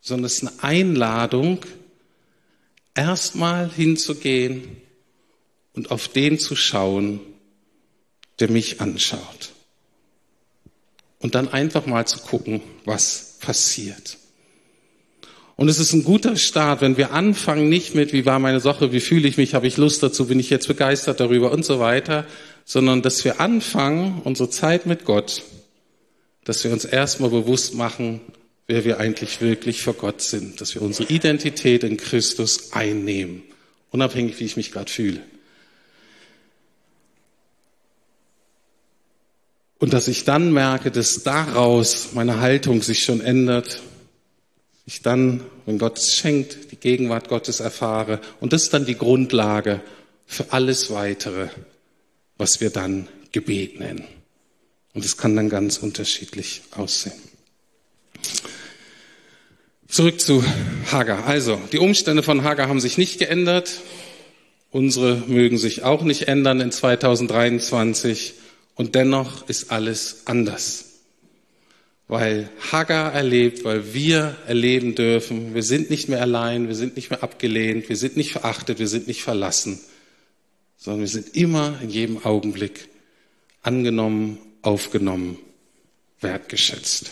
sondern 0.00 0.26
es 0.26 0.42
ist 0.42 0.48
eine 0.48 0.62
Einladung, 0.62 1.64
erstmal 2.94 3.70
hinzugehen 3.70 4.80
und 5.74 5.90
auf 5.90 6.08
den 6.08 6.38
zu 6.38 6.56
schauen, 6.56 7.20
der 8.38 8.50
mich 8.50 8.80
anschaut. 8.80 9.52
Und 11.18 11.34
dann 11.34 11.48
einfach 11.48 11.86
mal 11.86 12.06
zu 12.06 12.20
gucken, 12.20 12.62
was 12.84 13.36
passiert. 13.40 14.18
Und 15.56 15.68
es 15.68 15.78
ist 15.78 15.94
ein 15.94 16.04
guter 16.04 16.36
Start, 16.36 16.82
wenn 16.82 16.98
wir 16.98 17.12
anfangen, 17.12 17.70
nicht 17.70 17.94
mit, 17.94 18.12
wie 18.12 18.26
war 18.26 18.38
meine 18.38 18.60
Sache, 18.60 18.92
wie 18.92 19.00
fühle 19.00 19.26
ich 19.26 19.38
mich, 19.38 19.54
habe 19.54 19.66
ich 19.66 19.78
Lust 19.78 20.02
dazu, 20.02 20.26
bin 20.26 20.38
ich 20.38 20.50
jetzt 20.50 20.68
begeistert 20.68 21.18
darüber 21.18 21.50
und 21.50 21.64
so 21.64 21.80
weiter, 21.80 22.26
sondern 22.66 23.00
dass 23.00 23.24
wir 23.24 23.40
anfangen, 23.40 24.20
unsere 24.24 24.50
Zeit 24.50 24.84
mit 24.84 25.06
Gott, 25.06 25.42
dass 26.44 26.62
wir 26.62 26.72
uns 26.72 26.84
erstmal 26.84 27.30
bewusst 27.30 27.74
machen, 27.74 28.20
wer 28.66 28.84
wir 28.84 29.00
eigentlich 29.00 29.40
wirklich 29.40 29.80
vor 29.80 29.94
Gott 29.94 30.20
sind, 30.20 30.60
dass 30.60 30.74
wir 30.74 30.82
unsere 30.82 31.08
Identität 31.10 31.84
in 31.84 31.96
Christus 31.96 32.72
einnehmen, 32.72 33.42
unabhängig, 33.90 34.38
wie 34.38 34.44
ich 34.44 34.58
mich 34.58 34.72
gerade 34.72 34.90
fühle. 34.90 35.20
Und 39.78 39.94
dass 39.94 40.08
ich 40.08 40.24
dann 40.24 40.52
merke, 40.52 40.90
dass 40.90 41.22
daraus 41.22 42.10
meine 42.12 42.40
Haltung 42.40 42.82
sich 42.82 43.04
schon 43.04 43.20
ändert 43.22 43.80
ich 44.86 45.02
dann, 45.02 45.42
wenn 45.66 45.78
Gott 45.78 45.98
es 45.98 46.14
schenkt, 46.14 46.70
die 46.70 46.76
Gegenwart 46.76 47.28
Gottes 47.28 47.58
erfahre. 47.58 48.20
Und 48.40 48.52
das 48.52 48.62
ist 48.62 48.72
dann 48.72 48.86
die 48.86 48.96
Grundlage 48.96 49.82
für 50.26 50.52
alles 50.52 50.90
weitere, 50.90 51.48
was 52.38 52.60
wir 52.60 52.70
dann 52.70 53.08
Gebet 53.32 53.80
nennen. 53.80 54.04
Und 54.94 55.04
es 55.04 55.16
kann 55.16 55.34
dann 55.34 55.50
ganz 55.50 55.78
unterschiedlich 55.78 56.62
aussehen. 56.70 57.20
Zurück 59.88 60.20
zu 60.20 60.44
Hagar. 60.90 61.26
Also, 61.26 61.60
die 61.72 61.78
Umstände 61.78 62.22
von 62.22 62.44
Hagar 62.44 62.68
haben 62.68 62.80
sich 62.80 62.96
nicht 62.96 63.18
geändert. 63.18 63.80
Unsere 64.70 65.16
mögen 65.26 65.58
sich 65.58 65.82
auch 65.82 66.02
nicht 66.02 66.28
ändern 66.28 66.60
in 66.60 66.70
2023. 66.70 68.34
Und 68.74 68.94
dennoch 68.94 69.48
ist 69.48 69.70
alles 69.70 70.22
anders 70.26 70.85
weil 72.08 72.48
Hagar 72.70 73.12
erlebt, 73.12 73.64
weil 73.64 73.92
wir 73.92 74.36
erleben 74.46 74.94
dürfen, 74.94 75.54
wir 75.54 75.62
sind 75.62 75.90
nicht 75.90 76.08
mehr 76.08 76.20
allein, 76.20 76.68
wir 76.68 76.76
sind 76.76 76.96
nicht 76.96 77.10
mehr 77.10 77.22
abgelehnt, 77.22 77.88
wir 77.88 77.96
sind 77.96 78.16
nicht 78.16 78.32
verachtet, 78.32 78.78
wir 78.78 78.88
sind 78.88 79.08
nicht 79.08 79.22
verlassen. 79.22 79.80
sondern 80.76 81.00
wir 81.00 81.08
sind 81.08 81.34
immer 81.34 81.80
in 81.82 81.90
jedem 81.90 82.24
Augenblick 82.24 82.88
angenommen, 83.62 84.38
aufgenommen, 84.62 85.38
wertgeschätzt. 86.20 87.10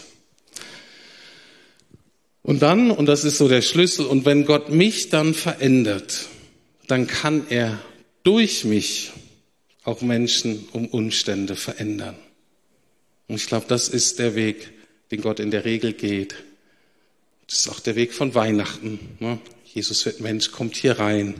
Und 2.42 2.62
dann, 2.62 2.90
und 2.90 3.06
das 3.06 3.24
ist 3.24 3.38
so 3.38 3.48
der 3.48 3.62
Schlüssel, 3.62 4.06
und 4.06 4.26
wenn 4.26 4.44
Gott 4.44 4.70
mich 4.70 5.08
dann 5.08 5.34
verändert, 5.34 6.28
dann 6.86 7.06
kann 7.06 7.46
er 7.48 7.80
durch 8.22 8.64
mich 8.64 9.12
auch 9.82 10.02
Menschen 10.02 10.68
um 10.72 10.86
Umstände 10.86 11.56
verändern. 11.56 12.16
Und 13.28 13.36
ich 13.36 13.46
glaube, 13.46 13.66
das 13.68 13.88
ist 13.88 14.18
der 14.18 14.34
Weg, 14.34 14.72
den 15.10 15.20
Gott 15.20 15.40
in 15.40 15.50
der 15.50 15.64
Regel 15.64 15.92
geht. 15.92 16.34
Das 17.46 17.58
ist 17.58 17.68
auch 17.68 17.80
der 17.80 17.96
Weg 17.96 18.14
von 18.14 18.34
Weihnachten. 18.34 18.98
Ne? 19.20 19.38
Jesus 19.64 20.04
wird 20.06 20.20
Mensch, 20.20 20.50
kommt 20.50 20.76
hier 20.76 20.98
rein, 20.98 21.34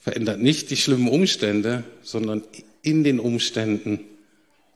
verändert 0.00 0.40
nicht 0.40 0.70
die 0.70 0.76
schlimmen 0.76 1.08
Umstände, 1.08 1.84
sondern 2.02 2.42
in 2.82 3.04
den 3.04 3.20
Umständen 3.20 4.00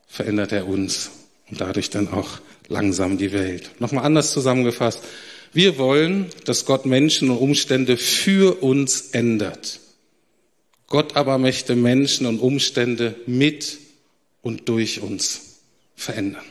verändert 0.07 0.51
er 0.51 0.67
uns 0.67 1.11
und 1.49 1.59
dadurch 1.59 1.89
dann 1.89 2.07
auch 2.07 2.39
langsam 2.67 3.17
die 3.17 3.31
Welt. 3.31 3.71
Nochmal 3.79 4.05
anders 4.05 4.31
zusammengefasst. 4.31 5.03
Wir 5.53 5.77
wollen, 5.77 6.27
dass 6.45 6.65
Gott 6.65 6.85
Menschen 6.85 7.29
und 7.29 7.37
Umstände 7.37 7.97
für 7.97 8.61
uns 8.61 9.09
ändert. 9.11 9.79
Gott 10.87 11.15
aber 11.15 11.37
möchte 11.37 11.75
Menschen 11.75 12.25
und 12.25 12.39
Umstände 12.39 13.15
mit 13.25 13.77
und 14.41 14.69
durch 14.69 15.01
uns 15.01 15.59
verändern. 15.95 16.45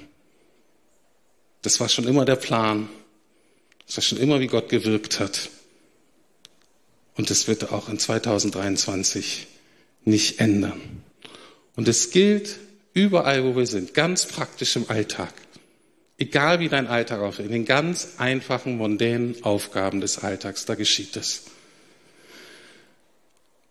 Das 1.66 1.81
war 1.81 1.88
schon 1.88 2.07
immer 2.07 2.24
der 2.24 2.37
Plan. 2.37 2.88
Das 3.87 3.96
war 3.96 4.02
schon 4.05 4.18
immer, 4.18 4.38
wie 4.38 4.46
Gott 4.46 4.68
gewirkt 4.68 5.18
hat. 5.18 5.50
Und 7.16 7.29
das 7.29 7.48
wird 7.48 7.72
auch 7.72 7.88
in 7.88 7.98
2023 7.98 9.48
nicht 10.05 10.38
ändern. 10.38 10.81
Und 11.74 11.88
es 11.88 12.12
gilt 12.12 12.61
überall, 12.94 13.42
wo 13.42 13.57
wir 13.57 13.66
sind, 13.66 13.94
ganz 13.94 14.26
praktisch 14.26 14.76
im 14.76 14.88
Alltag. 14.88 15.35
Egal 16.18 16.61
wie 16.61 16.68
dein 16.68 16.87
Alltag 16.87 17.20
aussieht, 17.20 17.46
in 17.46 17.50
den 17.50 17.64
ganz 17.64 18.12
einfachen, 18.18 18.76
mondänen 18.76 19.42
Aufgaben 19.42 20.00
des 20.00 20.18
Alltags, 20.18 20.66
da 20.66 20.76
geschieht 20.76 21.16
es. 21.16 21.46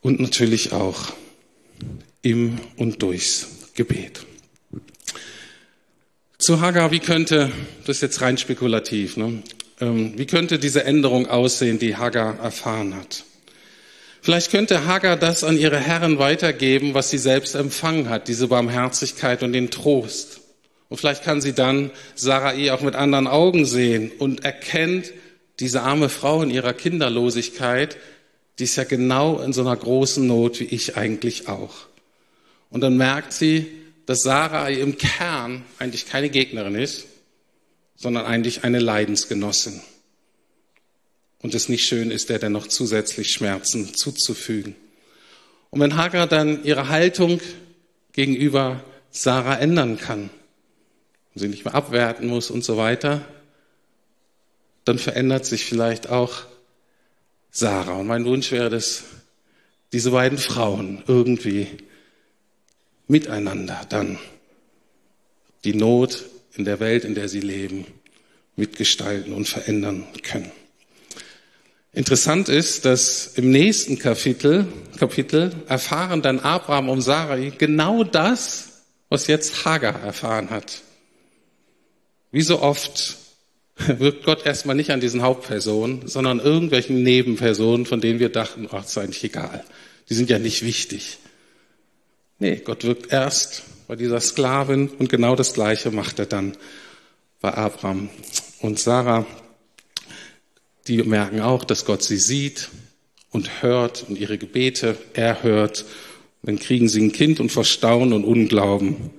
Und 0.02 0.20
natürlich 0.20 0.74
auch 0.74 1.14
im 2.24 2.60
und 2.76 3.02
durchs 3.02 3.48
Gebet. 3.74 4.26
Zu 6.38 6.60
Hagar, 6.60 6.92
wie 6.92 7.00
könnte, 7.00 7.50
das 7.86 7.98
ist 7.98 8.02
jetzt 8.02 8.22
rein 8.22 8.38
spekulativ, 8.38 9.16
ne? 9.16 9.42
Ähm, 9.80 10.18
wie 10.18 10.26
könnte 10.26 10.60
diese 10.60 10.84
Änderung 10.84 11.28
aussehen, 11.28 11.80
die 11.80 11.96
Hagar 11.96 12.40
erfahren 12.40 12.94
hat? 12.94 13.24
Vielleicht 14.22 14.52
könnte 14.52 14.86
Hagar 14.86 15.16
das 15.16 15.46
an 15.46 15.58
ihre 15.58 15.80
Herren 15.80 16.20
weitergeben, 16.20 16.94
was 16.94 17.10
sie 17.10 17.20
selbst 17.20 17.56
empfangen 17.56 18.10
hat, 18.10 18.28
diese 18.28 18.48
Barmherzigkeit 18.48 19.44
und 19.44 19.54
den 19.54 19.72
Trost. 19.72 20.42
Und 20.90 20.98
vielleicht 20.98 21.24
kann 21.24 21.40
sie 21.40 21.54
dann 21.54 21.92
Sarai 22.16 22.74
auch 22.74 22.82
mit 22.82 22.96
anderen 22.96 23.28
Augen 23.28 23.66
sehen 23.66 24.12
und 24.18 24.44
erkennt 24.44 25.14
diese 25.62 25.84
arme 25.84 26.10
Frau 26.10 26.42
in 26.42 26.50
ihrer 26.50 26.74
Kinderlosigkeit, 26.74 27.96
die 28.60 28.66
ist 28.66 28.76
ja 28.76 28.84
genau 28.84 29.40
in 29.40 29.54
so 29.54 29.62
einer 29.62 29.76
großen 29.76 30.26
Not 30.26 30.60
wie 30.60 30.66
ich 30.66 30.98
eigentlich 30.98 31.48
auch. 31.48 31.76
Und 32.70 32.82
dann 32.82 32.98
merkt 32.98 33.32
sie, 33.32 33.68
dass 34.06 34.24
Sarai 34.24 34.74
im 34.74 34.98
Kern 34.98 35.64
eigentlich 35.80 36.06
keine 36.06 36.30
Gegnerin 36.30 36.76
ist, 36.76 37.06
sondern 37.96 38.26
eigentlich 38.26 38.64
eine 38.64 38.80
Leidensgenossin. 38.80 39.82
Und 41.42 41.54
es 41.56 41.70
nicht 41.70 41.86
schön 41.86 42.12
ist, 42.12 42.30
der 42.30 42.40
dennoch 42.40 42.68
zusätzlich 42.68 43.32
Schmerzen 43.32 43.94
zuzufügen. 43.94 44.76
Und 45.70 45.80
wenn 45.80 45.96
Hagar 45.96 46.28
dann 46.28 46.64
ihre 46.64 46.90
Haltung 46.90 47.40
gegenüber 48.14 48.84
Sarah 49.12 49.58
ändern 49.58 49.98
kann, 49.98 50.30
und 51.34 51.42
sie 51.42 51.50
nicht 51.50 51.66
mehr 51.66 51.76
abwerten 51.76 52.28
muss 52.28 52.50
und 52.50 52.64
so 52.64 52.78
weiter, 52.78 53.22
dann 54.86 54.98
verändert 54.98 55.46
sich 55.46 55.66
vielleicht 55.66 56.10
auch 56.10 56.46
Sarah. 57.52 57.96
Und 57.96 58.08
mein 58.08 58.26
Wunsch 58.26 58.52
wäre, 58.52 58.70
dass 58.70 59.04
diese 59.92 60.12
beiden 60.12 60.38
Frauen 60.38 61.04
irgendwie 61.08 61.68
miteinander 63.08 63.82
dann 63.90 64.18
die 65.64 65.74
Not 65.74 66.26
in 66.56 66.66
der 66.66 66.80
Welt, 66.80 67.04
in 67.04 67.16
der 67.16 67.30
sie 67.30 67.42
leben, 67.42 67.86
mitgestalten 68.56 69.34
und 69.34 69.48
verändern 69.48 70.06
können. 70.24 70.52
Interessant 71.92 72.50
ist, 72.50 72.86
dass 72.86 73.28
im 73.36 73.52
nächsten 73.52 73.98
Kapitel, 73.98 74.68
Kapitel 74.98 75.54
erfahren 75.68 76.22
dann 76.22 76.40
Abraham 76.40 76.90
und 76.90 77.02
Sarai 77.02 77.54
genau 77.58 78.04
das, 78.04 78.84
was 79.10 79.28
jetzt 79.28 79.64
Hagar 79.64 80.02
erfahren 80.02 80.50
hat. 80.50 80.82
Wie 82.32 82.42
so 82.42 82.62
oft 82.62 83.18
wirkt 83.78 84.26
Gott 84.26 84.46
erstmal 84.46 84.76
nicht 84.76 84.92
an 84.92 85.00
diesen 85.00 85.22
Hauptpersonen, 85.22 86.08
sondern 86.08 86.40
irgendwelchen 86.40 87.02
Nebenpersonen, 87.02 87.86
von 87.86 88.02
denen 88.02 88.20
wir 88.20 88.30
dachten, 88.30 88.68
ach, 88.72 88.86
ist 88.86 88.98
eigentlich 88.98 89.24
egal. 89.24 89.64
Die 90.10 90.14
sind 90.14 90.30
ja 90.30 90.38
nicht 90.38 90.64
wichtig. 90.64 91.18
Nee, 92.38 92.58
Gott 92.58 92.84
wirkt 92.84 93.14
erst 93.14 93.64
bei 93.88 93.96
dieser 93.96 94.20
Sklavin 94.20 94.90
und 94.90 95.10
genau 95.10 95.38
das 95.38 95.54
Gleiche 95.54 95.92
macht 95.92 96.20
er 96.20 96.26
dann 96.26 96.58
bei 97.40 97.54
Abraham 97.54 98.10
und 98.60 98.78
Sarah. 98.78 99.26
Die 100.88 101.02
merken 101.04 101.40
auch, 101.40 101.64
dass 101.64 101.86
Gott 101.86 102.04
sie 102.04 102.18
sieht 102.18 102.70
und 103.32 103.62
hört 103.62 104.06
und 104.10 104.18
ihre 104.18 104.38
Gebete 104.38 104.98
erhört. 105.14 105.86
Dann 106.44 106.60
kriegen 106.60 106.90
sie 106.90 107.02
ein 107.02 107.14
Kind 107.14 107.40
und 107.40 107.54
vor 107.54 107.64
Staunen 107.64 108.12
und 108.12 108.26
Unglauben 108.26 109.12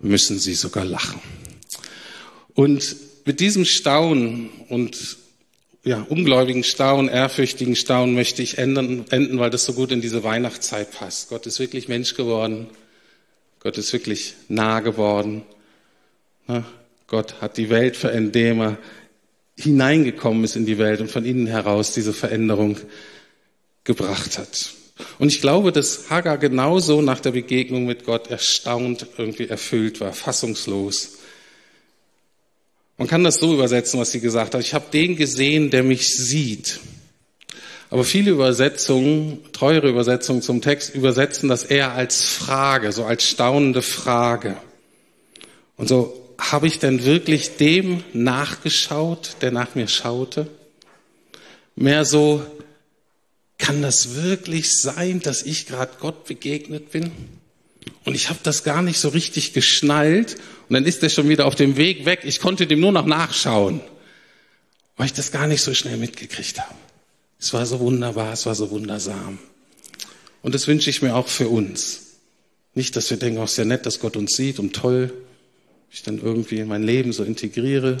müssen 0.00 0.38
sie 0.38 0.54
sogar 0.54 0.86
lachen. 0.86 1.20
Und 2.54 2.96
mit 3.26 3.40
diesem 3.40 3.66
Staunen 3.66 4.48
und 4.68 5.18
ja, 5.84 6.04
ungläubigen 6.08 6.64
Staunen, 6.64 7.08
ehrfürchtigen 7.08 7.76
Staunen 7.76 8.14
möchte 8.14 8.42
ich 8.42 8.58
enden, 8.58 9.04
enden, 9.10 9.38
weil 9.38 9.50
das 9.50 9.64
so 9.64 9.72
gut 9.72 9.92
in 9.92 10.00
diese 10.00 10.24
Weihnachtszeit 10.24 10.90
passt. 10.90 11.28
Gott 11.28 11.46
ist 11.46 11.60
wirklich 11.60 11.88
Mensch 11.88 12.14
geworden. 12.14 12.68
Gott 13.60 13.78
ist 13.78 13.92
wirklich 13.92 14.34
nah 14.48 14.80
geworden. 14.80 15.42
Gott 17.06 17.40
hat 17.40 17.56
die 17.56 17.70
Welt 17.70 17.96
verändert, 17.96 18.36
indem 18.36 18.60
er 18.60 18.78
hineingekommen 19.56 20.44
ist 20.44 20.56
in 20.56 20.66
die 20.66 20.78
Welt 20.78 21.00
und 21.00 21.10
von 21.10 21.24
innen 21.24 21.46
heraus 21.46 21.92
diese 21.92 22.12
Veränderung 22.12 22.78
gebracht 23.84 24.38
hat. 24.38 24.72
Und 25.18 25.28
ich 25.28 25.40
glaube, 25.40 25.72
dass 25.72 26.10
Hagar 26.10 26.38
genauso 26.38 27.02
nach 27.02 27.20
der 27.20 27.32
Begegnung 27.32 27.86
mit 27.86 28.04
Gott 28.04 28.30
erstaunt 28.30 29.06
irgendwie 29.16 29.48
erfüllt 29.48 30.00
war, 30.00 30.12
fassungslos. 30.12 31.17
Man 32.98 33.06
kann 33.06 33.24
das 33.24 33.36
so 33.36 33.54
übersetzen, 33.54 33.98
was 34.00 34.10
sie 34.10 34.20
gesagt 34.20 34.54
hat. 34.54 34.60
Ich 34.60 34.74
habe 34.74 34.86
den 34.92 35.16
gesehen, 35.16 35.70
der 35.70 35.84
mich 35.84 36.14
sieht. 36.16 36.80
Aber 37.90 38.04
viele 38.04 38.32
Übersetzungen, 38.32 39.38
treuere 39.52 39.88
Übersetzungen 39.88 40.42
zum 40.42 40.60
Text, 40.60 40.94
übersetzen 40.94 41.48
das 41.48 41.64
eher 41.64 41.92
als 41.92 42.24
Frage, 42.24 42.92
so 42.92 43.04
als 43.04 43.24
staunende 43.24 43.82
Frage. 43.82 44.56
Und 45.76 45.88
so, 45.88 46.14
habe 46.38 46.66
ich 46.66 46.80
denn 46.80 47.04
wirklich 47.04 47.56
dem 47.56 48.02
nachgeschaut, 48.12 49.36
der 49.40 49.52
nach 49.52 49.74
mir 49.74 49.88
schaute? 49.88 50.48
Mehr 51.76 52.04
so, 52.04 52.44
kann 53.58 53.80
das 53.80 54.16
wirklich 54.16 54.72
sein, 54.72 55.20
dass 55.20 55.42
ich 55.42 55.66
gerade 55.66 55.92
Gott 56.00 56.26
begegnet 56.26 56.90
bin? 56.90 57.12
Und 58.08 58.14
ich 58.14 58.30
habe 58.30 58.38
das 58.42 58.64
gar 58.64 58.80
nicht 58.80 58.98
so 58.98 59.10
richtig 59.10 59.52
geschnallt. 59.52 60.36
Und 60.68 60.72
dann 60.72 60.86
ist 60.86 61.02
er 61.02 61.10
schon 61.10 61.28
wieder 61.28 61.44
auf 61.44 61.56
dem 61.56 61.76
Weg 61.76 62.06
weg. 62.06 62.20
Ich 62.22 62.40
konnte 62.40 62.66
dem 62.66 62.80
nur 62.80 62.90
noch 62.90 63.04
nachschauen, 63.04 63.82
weil 64.96 65.04
ich 65.04 65.12
das 65.12 65.30
gar 65.30 65.46
nicht 65.46 65.60
so 65.60 65.74
schnell 65.74 65.98
mitgekriegt 65.98 66.58
habe. 66.58 66.74
Es 67.38 67.52
war 67.52 67.66
so 67.66 67.80
wunderbar, 67.80 68.32
es 68.32 68.46
war 68.46 68.54
so 68.54 68.70
wundersam. 68.70 69.38
Und 70.40 70.54
das 70.54 70.66
wünsche 70.66 70.88
ich 70.88 71.02
mir 71.02 71.16
auch 71.16 71.28
für 71.28 71.50
uns. 71.50 72.00
Nicht, 72.72 72.96
dass 72.96 73.10
wir 73.10 73.18
denken, 73.18 73.42
ist 73.42 73.58
ja 73.58 73.66
nett, 73.66 73.84
dass 73.84 74.00
Gott 74.00 74.16
uns 74.16 74.34
sieht 74.34 74.58
und 74.58 74.74
toll, 74.74 75.12
ich 75.90 76.02
dann 76.02 76.18
irgendwie 76.18 76.60
in 76.60 76.68
mein 76.68 76.84
Leben 76.84 77.12
so 77.12 77.24
integriere, 77.24 77.98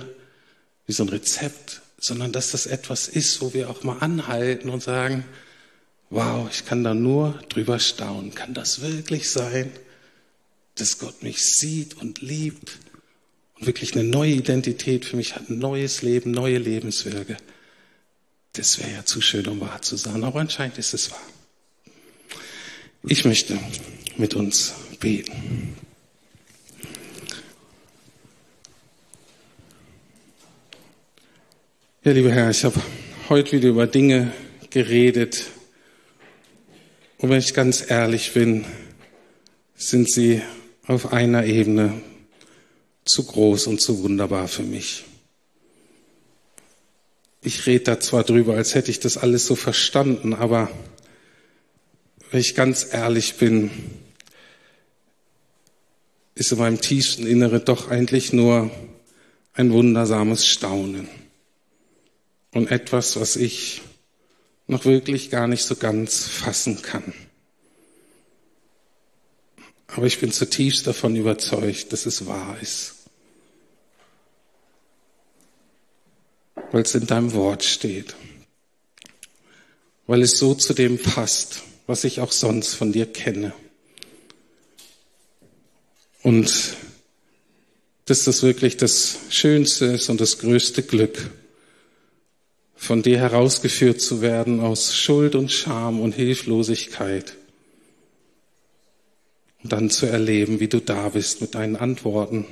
wie 0.86 0.92
so 0.92 1.02
ein 1.02 1.10
Rezept, 1.10 1.82
sondern 2.00 2.32
dass 2.32 2.52
das 2.52 2.64
etwas 2.64 3.08
ist, 3.08 3.42
wo 3.42 3.52
wir 3.52 3.68
auch 3.68 3.82
mal 3.82 3.98
anhalten 3.98 4.70
und 4.70 4.82
sagen, 4.82 5.26
wow, 6.08 6.48
ich 6.50 6.64
kann 6.64 6.82
da 6.82 6.94
nur 6.94 7.38
drüber 7.50 7.78
staunen. 7.78 8.34
Kann 8.34 8.54
das 8.54 8.80
wirklich 8.80 9.28
sein, 9.28 9.70
dass 10.80 10.98
Gott 10.98 11.22
mich 11.22 11.42
sieht 11.42 11.94
und 11.94 12.20
liebt 12.20 12.78
und 13.58 13.66
wirklich 13.66 13.94
eine 13.94 14.04
neue 14.04 14.32
Identität 14.32 15.04
für 15.04 15.16
mich 15.16 15.34
hat, 15.34 15.50
ein 15.50 15.58
neues 15.58 16.02
Leben, 16.02 16.30
neue 16.30 16.58
Lebenswirke? 16.58 17.36
Das 18.52 18.78
wäre 18.78 18.90
ja 18.92 19.04
zu 19.04 19.20
schön, 19.20 19.46
um 19.46 19.60
wahr 19.60 19.82
zu 19.82 19.96
sein, 19.96 20.24
aber 20.24 20.40
anscheinend 20.40 20.78
ist 20.78 20.94
es 20.94 21.10
wahr. 21.10 21.20
Ich 23.04 23.24
möchte 23.24 23.58
mit 24.16 24.34
uns 24.34 24.74
beten. 24.98 25.76
Ja, 32.04 32.12
lieber 32.12 32.30
Herr, 32.30 32.50
ich 32.50 32.64
habe 32.64 32.80
heute 33.28 33.52
wieder 33.52 33.68
über 33.68 33.86
Dinge 33.86 34.32
geredet, 34.70 35.44
Und 37.18 37.30
wenn 37.30 37.40
ich 37.40 37.52
ganz 37.52 37.90
ehrlich 37.90 38.32
bin, 38.32 38.64
sind 39.74 40.08
sie 40.08 40.40
auf 40.88 41.12
einer 41.12 41.44
Ebene 41.44 42.00
zu 43.04 43.24
groß 43.24 43.66
und 43.66 43.80
zu 43.80 44.02
wunderbar 44.02 44.48
für 44.48 44.62
mich. 44.62 45.04
Ich 47.42 47.66
rede 47.66 47.84
da 47.84 48.00
zwar 48.00 48.24
drüber, 48.24 48.54
als 48.54 48.74
hätte 48.74 48.90
ich 48.90 48.98
das 48.98 49.18
alles 49.18 49.46
so 49.46 49.54
verstanden, 49.54 50.34
aber 50.34 50.70
wenn 52.30 52.40
ich 52.40 52.54
ganz 52.54 52.88
ehrlich 52.92 53.36
bin, 53.36 53.70
ist 56.34 56.52
in 56.52 56.58
meinem 56.58 56.80
tiefsten 56.80 57.26
Innere 57.26 57.60
doch 57.60 57.90
eigentlich 57.90 58.32
nur 58.32 58.70
ein 59.52 59.72
wundersames 59.72 60.46
Staunen 60.46 61.08
und 62.52 62.70
etwas, 62.70 63.20
was 63.20 63.36
ich 63.36 63.82
noch 64.66 64.84
wirklich 64.86 65.30
gar 65.30 65.48
nicht 65.48 65.64
so 65.64 65.76
ganz 65.76 66.26
fassen 66.26 66.80
kann. 66.80 67.12
Aber 69.88 70.06
ich 70.06 70.20
bin 70.20 70.30
zutiefst 70.32 70.86
davon 70.86 71.16
überzeugt, 71.16 71.92
dass 71.92 72.06
es 72.06 72.26
wahr 72.26 72.56
ist. 72.60 72.94
Weil 76.70 76.82
es 76.82 76.94
in 76.94 77.06
deinem 77.06 77.32
Wort 77.32 77.64
steht. 77.64 78.14
Weil 80.06 80.22
es 80.22 80.38
so 80.38 80.54
zu 80.54 80.74
dem 80.74 80.98
passt, 80.98 81.62
was 81.86 82.04
ich 82.04 82.20
auch 82.20 82.32
sonst 82.32 82.74
von 82.74 82.92
dir 82.92 83.06
kenne. 83.06 83.52
Und 86.22 86.76
dass 88.04 88.24
das 88.24 88.42
wirklich 88.42 88.76
das 88.76 89.18
Schönste 89.30 89.86
ist 89.86 90.10
und 90.10 90.20
das 90.20 90.38
größte 90.38 90.82
Glück, 90.82 91.30
von 92.76 93.02
dir 93.02 93.18
herausgeführt 93.18 94.00
zu 94.00 94.20
werden 94.20 94.60
aus 94.60 94.94
Schuld 94.94 95.34
und 95.34 95.50
Scham 95.50 96.00
und 96.00 96.14
Hilflosigkeit. 96.14 97.37
Und 99.68 99.74
dann 99.74 99.90
zu 99.90 100.06
erleben, 100.06 100.60
wie 100.60 100.68
du 100.68 100.80
da 100.80 101.10
bist 101.10 101.42
mit 101.42 101.54
deinen 101.54 101.76
Antworten, 101.76 102.46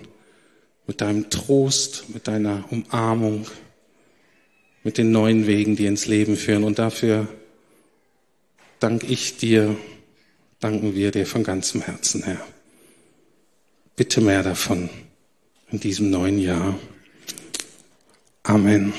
mit 0.86 1.00
deinem 1.00 1.30
Trost, 1.30 2.10
mit 2.12 2.28
deiner 2.28 2.70
Umarmung, 2.70 3.46
mit 4.84 4.98
den 4.98 5.12
neuen 5.12 5.46
Wegen, 5.46 5.76
die 5.76 5.86
ins 5.86 6.04
Leben 6.04 6.36
führen. 6.36 6.62
Und 6.62 6.78
dafür 6.78 7.26
danke 8.80 9.06
ich 9.06 9.38
dir, 9.38 9.78
danken 10.60 10.94
wir 10.94 11.10
dir 11.10 11.24
von 11.24 11.42
ganzem 11.42 11.80
Herzen, 11.80 12.22
Herr. 12.22 12.46
Bitte 13.96 14.20
mehr 14.20 14.42
davon 14.42 14.90
in 15.70 15.80
diesem 15.80 16.10
neuen 16.10 16.38
Jahr. 16.38 16.78
Amen. 18.42 18.92